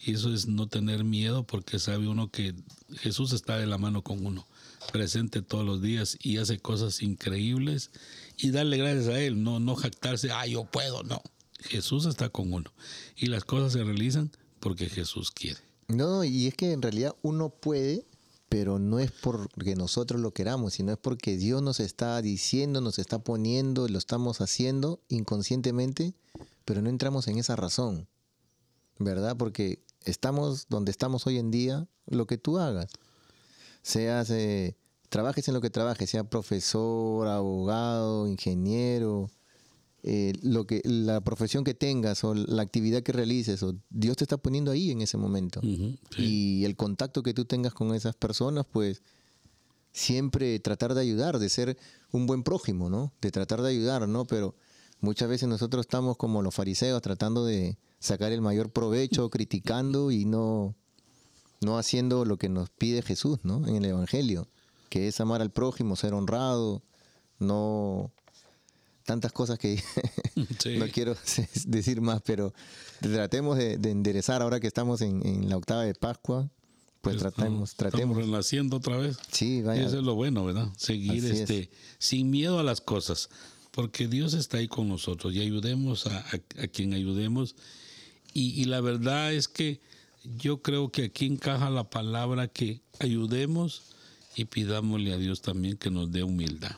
[0.00, 2.54] Y eso es no tener miedo porque sabe uno que
[2.98, 4.46] Jesús está de la mano con uno,
[4.92, 7.90] presente todos los días y hace cosas increíbles
[8.36, 11.22] y darle gracias a Él, no, no jactarse, ah, yo puedo, no.
[11.60, 12.72] Jesús está con uno
[13.16, 14.30] y las cosas se realizan
[14.60, 15.60] porque Jesús quiere.
[15.88, 18.06] No, y es que en realidad uno puede,
[18.48, 22.98] pero no es porque nosotros lo queramos, sino es porque Dios nos está diciendo, nos
[22.98, 26.14] está poniendo, lo estamos haciendo inconscientemente,
[26.64, 28.08] pero no entramos en esa razón,
[28.98, 29.36] ¿verdad?
[29.36, 32.88] Porque estamos donde estamos hoy en día, lo que tú hagas,
[33.88, 34.76] seas, eh,
[35.08, 39.30] trabajes en lo que trabajes, sea profesor, abogado, ingeniero,
[40.02, 44.24] eh, lo que la profesión que tengas o la actividad que realices o Dios te
[44.24, 45.60] está poniendo ahí en ese momento.
[45.62, 45.98] Sí.
[46.18, 49.02] y el contacto que tú tengas con esas personas pues
[49.90, 51.78] siempre tratar de ayudar de ser
[52.12, 54.54] un buen prójimo no de tratar de ayudar no pero
[55.00, 60.26] muchas veces nosotros estamos como los fariseos tratando de sacar el mayor provecho criticando y
[60.26, 60.76] no
[61.60, 64.48] no haciendo lo que nos pide Jesús no en el evangelio
[64.88, 66.82] que es amar al prójimo ser honrado
[67.38, 68.10] no
[69.04, 69.82] tantas cosas que
[70.58, 70.76] Sí.
[70.78, 71.16] no quiero
[71.66, 72.52] decir más, pero
[73.00, 76.48] tratemos de, de enderezar ahora que estamos en, en la octava de Pascua,
[77.00, 78.16] pues tratemos, Estamos tratemos.
[78.18, 79.16] renaciendo otra vez.
[79.32, 79.86] Sí, vaya.
[79.86, 80.68] Eso es lo bueno, ¿verdad?
[80.76, 81.40] Seguir Así es.
[81.40, 83.30] este, sin miedo a las cosas,
[83.72, 87.56] porque Dios está ahí con nosotros y ayudemos a, a- a quien ayudemos.
[88.34, 89.80] Y, y la verdad es que
[90.24, 93.82] yo creo que aquí encaja la palabra que ayudemos
[94.36, 96.76] y pidámosle a Dios también que nos dé humildad.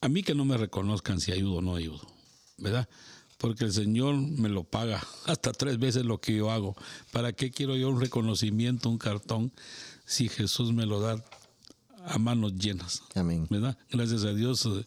[0.00, 2.06] A, mí que no me reconozcan si ayudo o no ayudo,
[2.58, 2.88] ¿verdad?
[3.38, 6.76] Porque el Señor me lo paga hasta tres veces lo que yo hago.
[7.12, 9.52] ¿Para qué quiero yo un reconocimiento, un cartón,
[10.04, 11.22] si Jesús me lo da
[12.06, 13.02] a manos llenas?
[13.14, 13.46] Amén.
[13.50, 13.76] ¿verdad?
[13.90, 14.64] Gracias a Dios.
[14.66, 14.84] eh,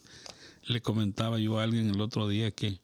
[0.66, 2.80] Le comentaba yo a alguien el otro día que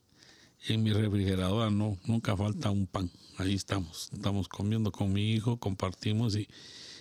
[0.68, 3.10] en mi refrigeradora no, nunca falta un pan.
[3.38, 6.48] Ahí estamos, estamos comiendo con mi hijo, compartimos y,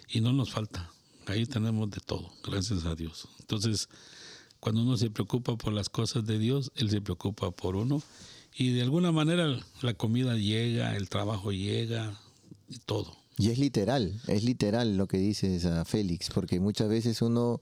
[0.09, 0.91] y no nos falta.
[1.27, 3.29] Ahí tenemos de todo, gracias a Dios.
[3.41, 3.89] Entonces,
[4.61, 8.03] cuando uno se preocupa por las cosas de Dios, Él se preocupa por uno.
[8.57, 12.19] Y de alguna manera la comida llega, el trabajo llega,
[12.87, 13.17] todo.
[13.37, 17.61] Y es literal, es literal lo que dices a Félix, porque muchas veces uno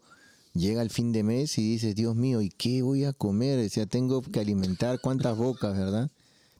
[0.54, 3.64] llega al fin de mes y dices, Dios mío, ¿y qué voy a comer?
[3.64, 6.10] O sea, tengo que alimentar cuántas bocas, ¿verdad?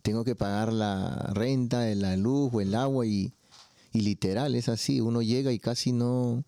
[0.02, 3.32] Tengo que pagar la renta, la luz o el agua y,
[3.92, 6.44] y literal, es así, uno llega y casi no,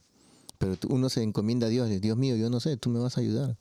[0.59, 3.21] pero uno se encomienda a Dios, Dios mío, yo no sé, tú me vas a
[3.21, 3.57] ayudar.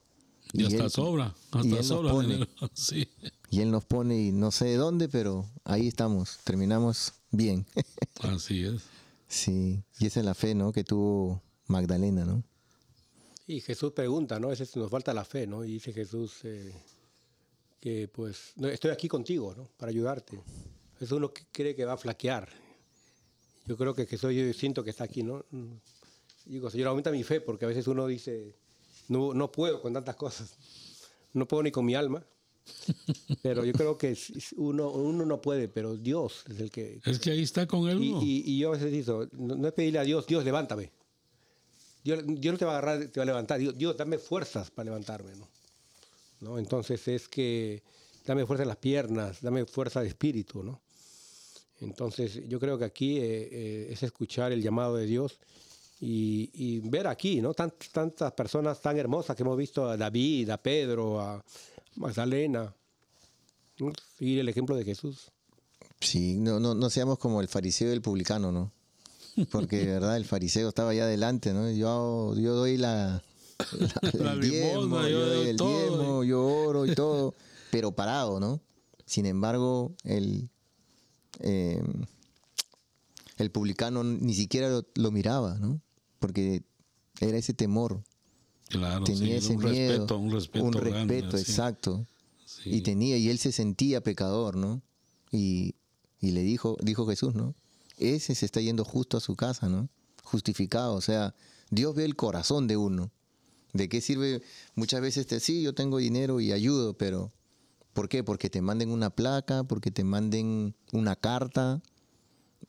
[0.52, 2.12] Y, Y hasta él- sobra, y él hasta nos sobra.
[2.12, 2.48] pone.
[2.74, 3.08] Sí,
[3.50, 7.66] Y Él nos pone y no sé de dónde, pero ahí estamos, terminamos bien.
[8.22, 8.82] así es.
[9.28, 10.72] sí, y esa es la fe, ¿no?
[10.74, 12.44] Que tuvo Magdalena, ¿no?
[13.48, 14.48] Y Jesús pregunta, ¿no?
[14.48, 15.64] A veces nos falta la fe, ¿no?
[15.66, 16.74] Y dice Jesús eh,
[17.84, 19.68] que, pues, no, estoy aquí contigo, ¿no?
[19.76, 20.40] Para ayudarte.
[21.00, 22.48] Jesús no c- cree que va a flaquear.
[23.66, 25.44] Yo creo que Jesús, yo siento que está aquí, ¿no?
[26.46, 28.56] Digo, Señor, aumenta mi fe, porque a veces uno dice,
[29.10, 30.56] no, no puedo con tantas cosas.
[31.34, 32.26] No puedo ni con mi alma.
[33.42, 34.18] Pero yo creo que
[34.56, 37.02] uno, uno no puede, pero Dios es el que...
[37.06, 38.02] Es que ahí está con él.
[38.02, 38.22] Y, ¿no?
[38.24, 40.90] y- y yo a veces digo, no, no es pedirle a Dios, Dios, levántame.
[42.02, 43.60] Dios, Dios no te va a agarrar, te va a levantar.
[43.60, 45.50] Dios, Dios, dame fuerzas para levantarme, ¿no?
[46.58, 47.84] Entonces es que
[48.26, 50.82] dame fuerza en las piernas, dame fuerza de espíritu, ¿no?
[51.82, 55.38] Entonces yo creo que aquí eh, eh, es escuchar el llamado de Dios
[56.00, 57.54] y, ver aquí, ¿no?
[57.54, 61.44] Tant- tantas personas tan hermosas que hemos visto a David, a Pedro, a
[61.96, 62.74] Magdalena.
[63.80, 63.92] ¿no?
[64.18, 65.32] Seguir el ejemplo de Jesús.
[66.02, 68.72] Sí, no, no, no seamos como el fariseo y el publicano, ¿no?
[69.52, 71.72] Porque de verdad el fariseo estaba allá adelante, ¿no?
[71.72, 73.24] Yo, yo doy la,
[74.20, 77.36] la- el diezmo, limosna, yo yo doy doy el todo, diezmo, yo oro y todo,
[77.72, 78.62] pero parado, ¿no?
[79.06, 80.50] Sin embargo, el,
[81.40, 81.84] eh,
[83.38, 85.82] el publicano ni siquiera lo, lo miraba, ¿no?
[86.20, 86.64] Porque
[87.20, 88.04] era ese temor,
[88.70, 91.44] claro, tenía sí, ese un miedo, respeto, un respeto, un grande, respeto, sí.
[91.52, 92.08] exacto.
[92.46, 92.70] Sí.
[92.76, 94.82] Y tenía, y él se sentía pecador, ¿no?
[95.32, 95.76] Y,
[96.20, 97.56] y le dijo, dijo Jesús, ¿no?
[97.98, 99.90] Ese se está yendo justo a su casa, ¿no?
[100.24, 100.94] Justificado.
[100.96, 101.34] O sea,
[101.70, 103.12] Dios ve el corazón de uno.
[103.74, 104.42] ¿De qué sirve?
[104.76, 107.32] Muchas veces te, sí, yo tengo dinero y ayudo, pero
[107.94, 108.24] ¿por qué?
[108.24, 111.82] Porque te manden una placa, porque te manden una carta.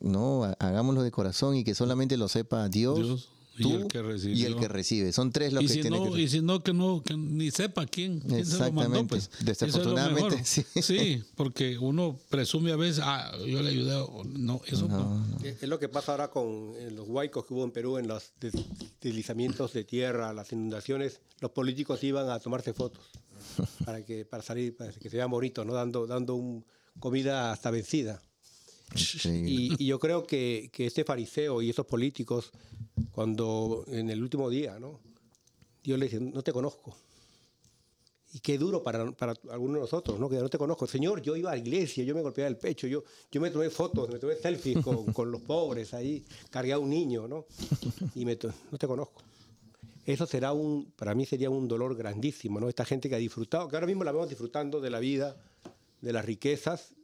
[0.01, 2.97] No, ha- hagámoslo de corazón y que solamente lo sepa Dios
[3.59, 4.37] y el que recibió.
[4.37, 5.13] y el que recibe.
[5.13, 7.17] Son tres los y que si, tienen no, que y si no, que no, que
[7.17, 9.09] ni sepa quién, quién se lo mandó, Exactamente.
[9.09, 9.31] pues.
[9.39, 10.65] es Desafortunadamente, sí.
[10.83, 13.95] Sí, porque uno presume a veces, ah, yo le ayudé.
[13.97, 15.25] o No, eso no.
[15.45, 18.09] Es es lo que pasa ahora con eh, los huaicos que hubo en Perú, en
[18.09, 18.53] los des-
[19.01, 21.21] deslizamientos de tierra, las inundaciones.
[21.41, 23.05] Los políticos iban a tomarse fotos
[23.85, 25.75] para que para salir, para que se vean bonitos, ¿no?
[25.75, 26.65] dando, dando un-
[27.01, 28.23] comida hasta vencida.
[29.25, 32.53] Y, y yo creo que, que este fariseo y esos políticos,
[33.13, 35.01] cuando en el último día, ¿no?
[35.83, 36.97] Dios le dice, no te conozco.
[38.33, 40.29] Y qué duro para, para algunos de nosotros, ¿no?
[40.29, 40.89] Que no te conozco.
[40.89, 43.71] Señor, yo iba a la iglesia, yo me golpeaba el pecho, yo, yo me tomé
[43.71, 47.47] fotos, me tomé selfies con, con los pobres ahí, cargué a un niño, ¿no?
[48.15, 48.37] Y me
[48.73, 49.23] no te conozco.
[50.05, 52.69] Eso será un, para mí sería un dolor grandísimo, ¿no?
[52.69, 55.37] Esta gente que ha disfrutado, que ahora mismo la vemos disfrutando de la vida,
[56.01, 56.95] de las riquezas,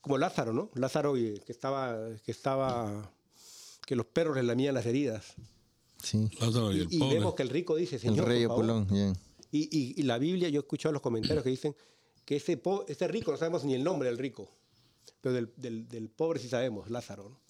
[0.00, 0.70] como Lázaro, ¿no?
[0.74, 3.12] Lázaro que estaba, que estaba,
[3.86, 5.34] que los perros le lamían las heridas.
[6.02, 6.30] Sí.
[6.40, 7.14] Lázaro y el y pobre.
[7.18, 8.86] vemos que el rico dice, El Señor, rey por favor".
[9.50, 11.74] Y, y- y la Biblia, yo he escuchado los comentarios que dicen
[12.24, 14.48] que ese, po- ese rico, no sabemos ni el nombre del rico,
[15.20, 17.40] pero del, del- del pobre sí sabemos, Lázaro, ¿no?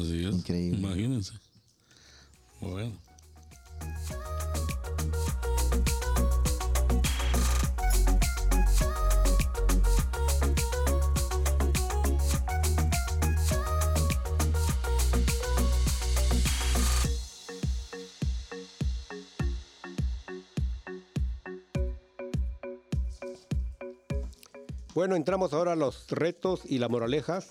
[0.00, 0.34] Así es.
[0.34, 0.78] Increíble.
[0.78, 1.32] Imagínense.
[2.60, 2.98] Bueno.
[24.94, 27.48] Bueno, entramos ahora a los retos y las moralejas.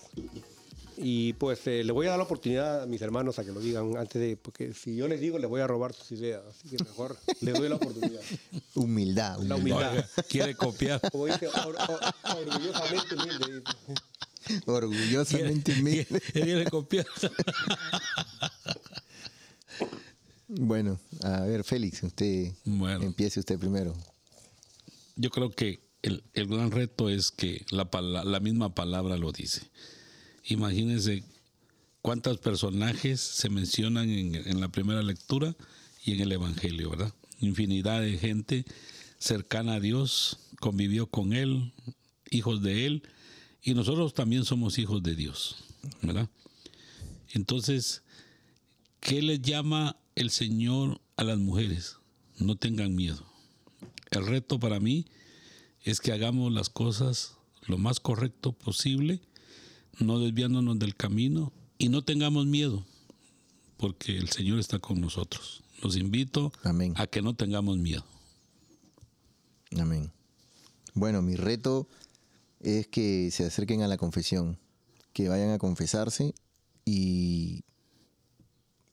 [1.02, 3.60] Y pues eh, le voy a dar la oportunidad a mis hermanos a que lo
[3.60, 6.42] digan antes de, porque si yo les digo, les voy a robar sus ideas.
[6.46, 8.20] Así que mejor les doy la oportunidad.
[8.74, 9.90] Humildad, La humildad.
[9.92, 10.10] humildad.
[10.28, 11.00] Quiere copiar.
[11.10, 12.00] Como dice, or- or-
[12.36, 13.62] orgullosamente humilde.
[14.66, 16.20] Orgullosamente humilde.
[16.32, 17.06] Quiere copiar.
[20.48, 23.04] Bueno, a ver, Félix, usted Bueno.
[23.04, 23.94] empiece usted primero.
[25.16, 27.88] Yo creo que el, el gran reto es que la,
[28.24, 29.62] la misma palabra lo dice.
[30.44, 31.24] Imagínense
[32.02, 35.54] cuántos personajes se mencionan en, en la primera lectura
[36.04, 37.12] y en el Evangelio, ¿verdad?
[37.40, 38.64] Infinidad de gente
[39.18, 41.72] cercana a Dios, convivió con Él,
[42.30, 43.02] hijos de Él,
[43.62, 45.56] y nosotros también somos hijos de Dios,
[46.00, 46.28] ¿verdad?
[47.32, 48.02] Entonces,
[49.00, 51.96] ¿qué les llama el Señor a las mujeres?
[52.38, 53.26] No tengan miedo.
[54.10, 55.10] El reto para mí es
[56.00, 59.20] que hagamos las cosas lo más correcto posible,
[59.98, 62.84] no desviándonos del camino y no tengamos miedo,
[63.76, 65.62] porque el Señor está con nosotros.
[65.82, 66.94] Los invito Amén.
[66.96, 68.04] a que no tengamos miedo.
[69.78, 70.12] Amén.
[70.94, 71.88] Bueno, mi reto
[72.60, 74.58] es que se acerquen a la confesión,
[75.12, 76.34] que vayan a confesarse
[76.84, 77.64] y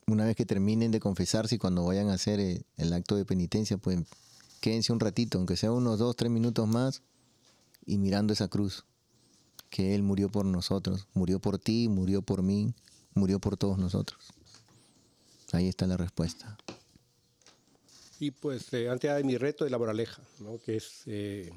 [0.05, 3.25] una vez que terminen de confesarse y cuando vayan a hacer el, el acto de
[3.25, 3.99] penitencia, pues
[4.62, 7.01] quédense un ratito, aunque sea unos dos, tres minutos más,
[7.86, 8.86] y mirando esa cruz,
[9.70, 12.74] que Él murió por nosotros, murió por ti, murió por mí,
[13.14, 14.34] murió por todos nosotros.
[15.51, 16.58] Ahí está la respuesta.
[18.20, 20.60] Y pues eh, antes de mi reto de la moraleja, ¿no?
[20.60, 21.51] que es eh,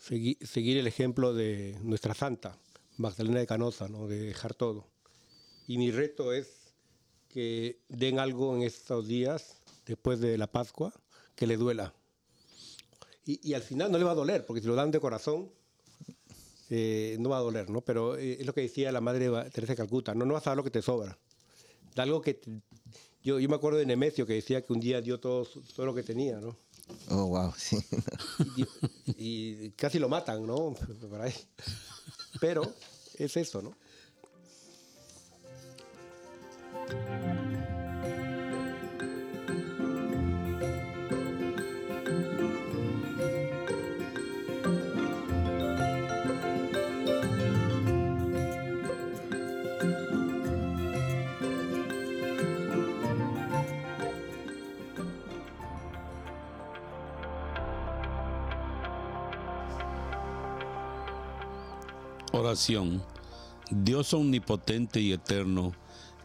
[0.00, 2.56] segui- seguir el ejemplo de nuestra santa,
[2.96, 4.06] Magdalena de Canosa, ¿no?
[4.06, 4.86] de dejar todo.
[5.66, 6.48] Y mi reto es
[7.28, 10.92] que den algo en estos días, después de la Pascua,
[11.34, 11.92] que le duela.
[13.26, 15.50] Y, y al final no le va a doler, porque si lo dan de corazón,
[16.70, 17.80] eh, no va a doler, ¿no?
[17.80, 20.50] Pero eh, es lo que decía la madre Teresa de Calcuta, no, no vas a
[20.50, 21.18] dar lo que te sobra.
[21.94, 22.34] Da algo que...
[22.34, 22.62] te-
[23.24, 25.94] yo, yo me acuerdo de Nemesio que decía que un día dio todo, todo lo
[25.94, 26.56] que tenía, ¿no?
[27.10, 27.76] Oh, wow, sí.
[29.18, 30.76] Y, y casi lo matan, ¿no?
[32.40, 32.62] Pero
[33.18, 33.74] es eso, ¿no?
[62.46, 63.02] Oración.
[63.72, 65.72] Dios omnipotente y eterno,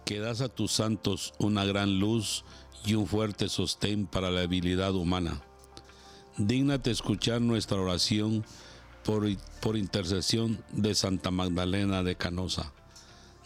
[0.06, 2.46] que das a tus santos una gran luz
[2.86, 5.42] y un fuerte sostén para la habilidad humana.
[6.38, 8.46] Dígnate escuchar nuestra oración
[9.04, 9.26] por,
[9.62, 12.72] por intercesión de Santa Magdalena de Canosa.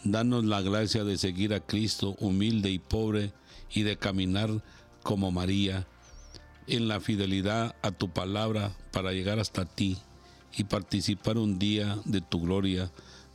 [0.04, 3.32] Danos la gracia de seguir a Cristo humilde y pobre
[3.72, 4.62] y de caminar
[5.02, 5.86] como María
[6.66, 9.96] en la fidelidad a tu palabra para llegar hasta ti
[10.56, 12.90] y participar un día de tu gloria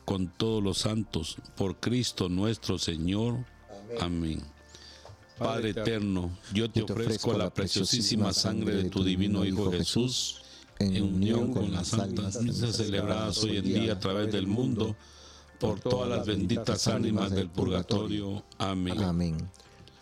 [0.06, 3.46] con todos los santos por Cristo nuestro Señor.
[4.00, 4.42] Amén.
[5.38, 10.42] Padre eterno, yo te ofrezco la preciosísima sangre de tu divino Hijo Jesús
[10.80, 14.96] en unión con las santas misas celebradas hoy en día a través del mundo
[15.60, 18.44] por todas las benditas ánimas del purgatorio.
[18.58, 19.02] Amén.
[19.04, 19.38] Amén.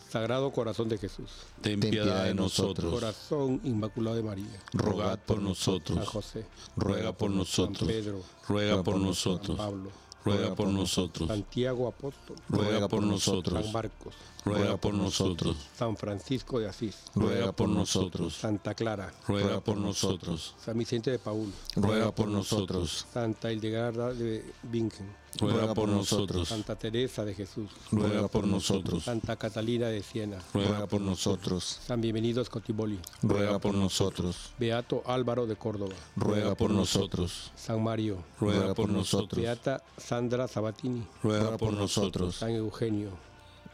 [0.10, 1.30] Sagrado Corazón de Jesús.
[1.62, 2.92] Ten piedad de nosotros.
[2.92, 4.64] Corazón Inmaculado de María.
[4.74, 6.08] Rogad por San nosotros.
[6.08, 6.46] José.
[6.76, 7.88] Ruega por San nosotros.
[7.88, 8.22] Pedro.
[8.48, 9.58] Ruega por San nosotros.
[9.58, 9.92] Pablo.
[10.26, 11.28] Ruega por nosotros.
[11.28, 12.36] Santiago Apóstol.
[12.50, 13.72] Ruega por San nosotros.
[13.72, 14.16] Marcos.
[14.46, 15.56] Ruega por nosotros.
[15.78, 16.96] San Francisco de Asís.
[17.16, 18.36] Ruega por nosotros.
[18.36, 19.14] Santa Clara.
[19.28, 20.56] Ruega por nosotros.
[20.64, 21.52] San Vicente de Paúl.
[21.76, 23.06] Ruega por nosotros.
[23.12, 25.20] Santa Hildegarda de Bingen.
[25.40, 26.48] Ruega por nosotros.
[26.48, 27.70] Santa Teresa de Jesús.
[27.92, 29.04] Ruega por nosotros.
[29.04, 30.40] Santa Catalina de Siena.
[30.54, 31.80] Ruega por nosotros.
[31.86, 33.00] San Bienvenido Scotiboli.
[33.22, 34.54] Ruega por nosotros.
[34.58, 35.96] Beato Álvaro de Córdoba.
[36.16, 37.52] Ruega por nosotros.
[37.56, 38.24] San Mario.
[38.40, 39.42] Ruega por nosotros.
[39.42, 41.06] Beata Sandra Sabatini.
[41.22, 42.36] Ruega por nosotros.
[42.36, 43.29] San Eugenio.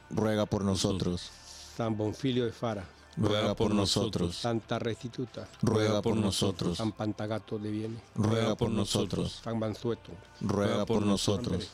[0.09, 1.31] Ruega por nosotros.
[1.75, 2.85] San Bonfilio de Fara.
[3.17, 4.35] Ruega por nosotros.
[4.35, 5.47] Santa Restituta.
[5.61, 6.77] Ruega por nosotros.
[6.77, 8.01] San Pantagato de Viene.
[8.15, 9.41] Ruega por nosotros.
[9.43, 10.11] San Mansueto.
[10.41, 11.69] Ruega por nosotros.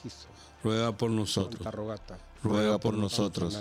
[0.63, 1.73] Ruega por Santa nosotros.
[1.73, 2.30] Rogata.
[2.43, 3.57] Ruega por nosotros.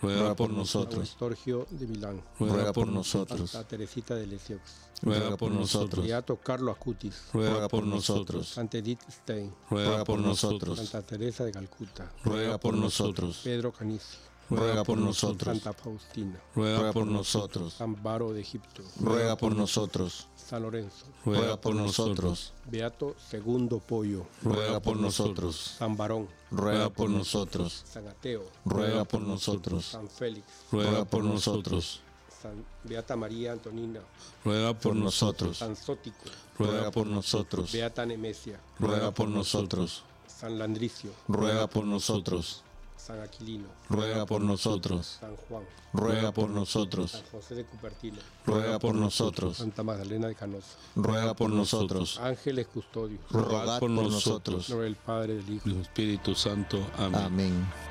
[0.00, 1.08] Ruega por nosotros.
[1.08, 2.22] Estorgio de Milán.
[2.38, 3.50] Ruega por nosotros.
[3.50, 4.60] Santa Teresita de Lisieux.
[5.02, 6.04] Ruega por nosotros.
[6.04, 7.24] Beato Carlo Acutis.
[7.32, 8.48] Ruega por nosotros.
[8.48, 9.52] Santa Edith Stein.
[9.68, 10.78] Ruega por nosotros.
[10.78, 12.12] Santa Teresa de Calcuta.
[12.24, 13.40] Ruega por nosotros.
[13.42, 14.18] Pedro Canicio.
[14.48, 15.58] Ruega por nosotros.
[15.58, 16.40] Santa Faustina.
[16.54, 17.74] Ruega por nosotros.
[17.74, 18.82] San Baro de Egipto.
[19.00, 20.28] Ruega por nosotros.
[20.50, 21.06] San Lorenzo.
[21.24, 22.52] Ruega por nosotros.
[22.66, 24.26] Beato Segundo Pollo.
[24.42, 25.76] Ruega por nosotros.
[25.78, 26.28] San Barón.
[26.50, 27.84] Ruega por nosotros.
[27.86, 28.42] San Ateo.
[28.64, 29.84] Ruega por nosotros.
[29.84, 30.44] San Félix.
[30.72, 32.00] Ruega por nosotros.
[32.42, 34.00] San Beata María Antonina.
[34.44, 35.58] Ruega por nosotros.
[35.58, 36.24] San Sótico.
[36.58, 37.70] Ruega por nosotros.
[37.70, 38.58] Beata Nemesia.
[38.80, 40.02] Ruega por nosotros.
[40.26, 41.12] San Landricio.
[41.28, 42.64] Ruega por nosotros.
[43.00, 43.68] San Aquilino.
[43.88, 45.18] Ruega por nosotros.
[45.20, 45.64] San Juan.
[45.92, 47.10] Ruega por nosotros.
[47.12, 48.18] San José de Cupertino.
[48.46, 49.56] Ruega por nosotros.
[49.56, 50.76] Santa Magdalena de Canosa.
[50.94, 52.18] Ruega por nosotros.
[52.20, 53.20] Ángeles custodios.
[53.30, 54.68] Rogad por nosotros.
[54.68, 55.68] Nombre del Padre, del Hijo.
[55.70, 56.78] Espíritu Santo.
[56.96, 57.20] Amén.
[57.20, 57.89] Amén.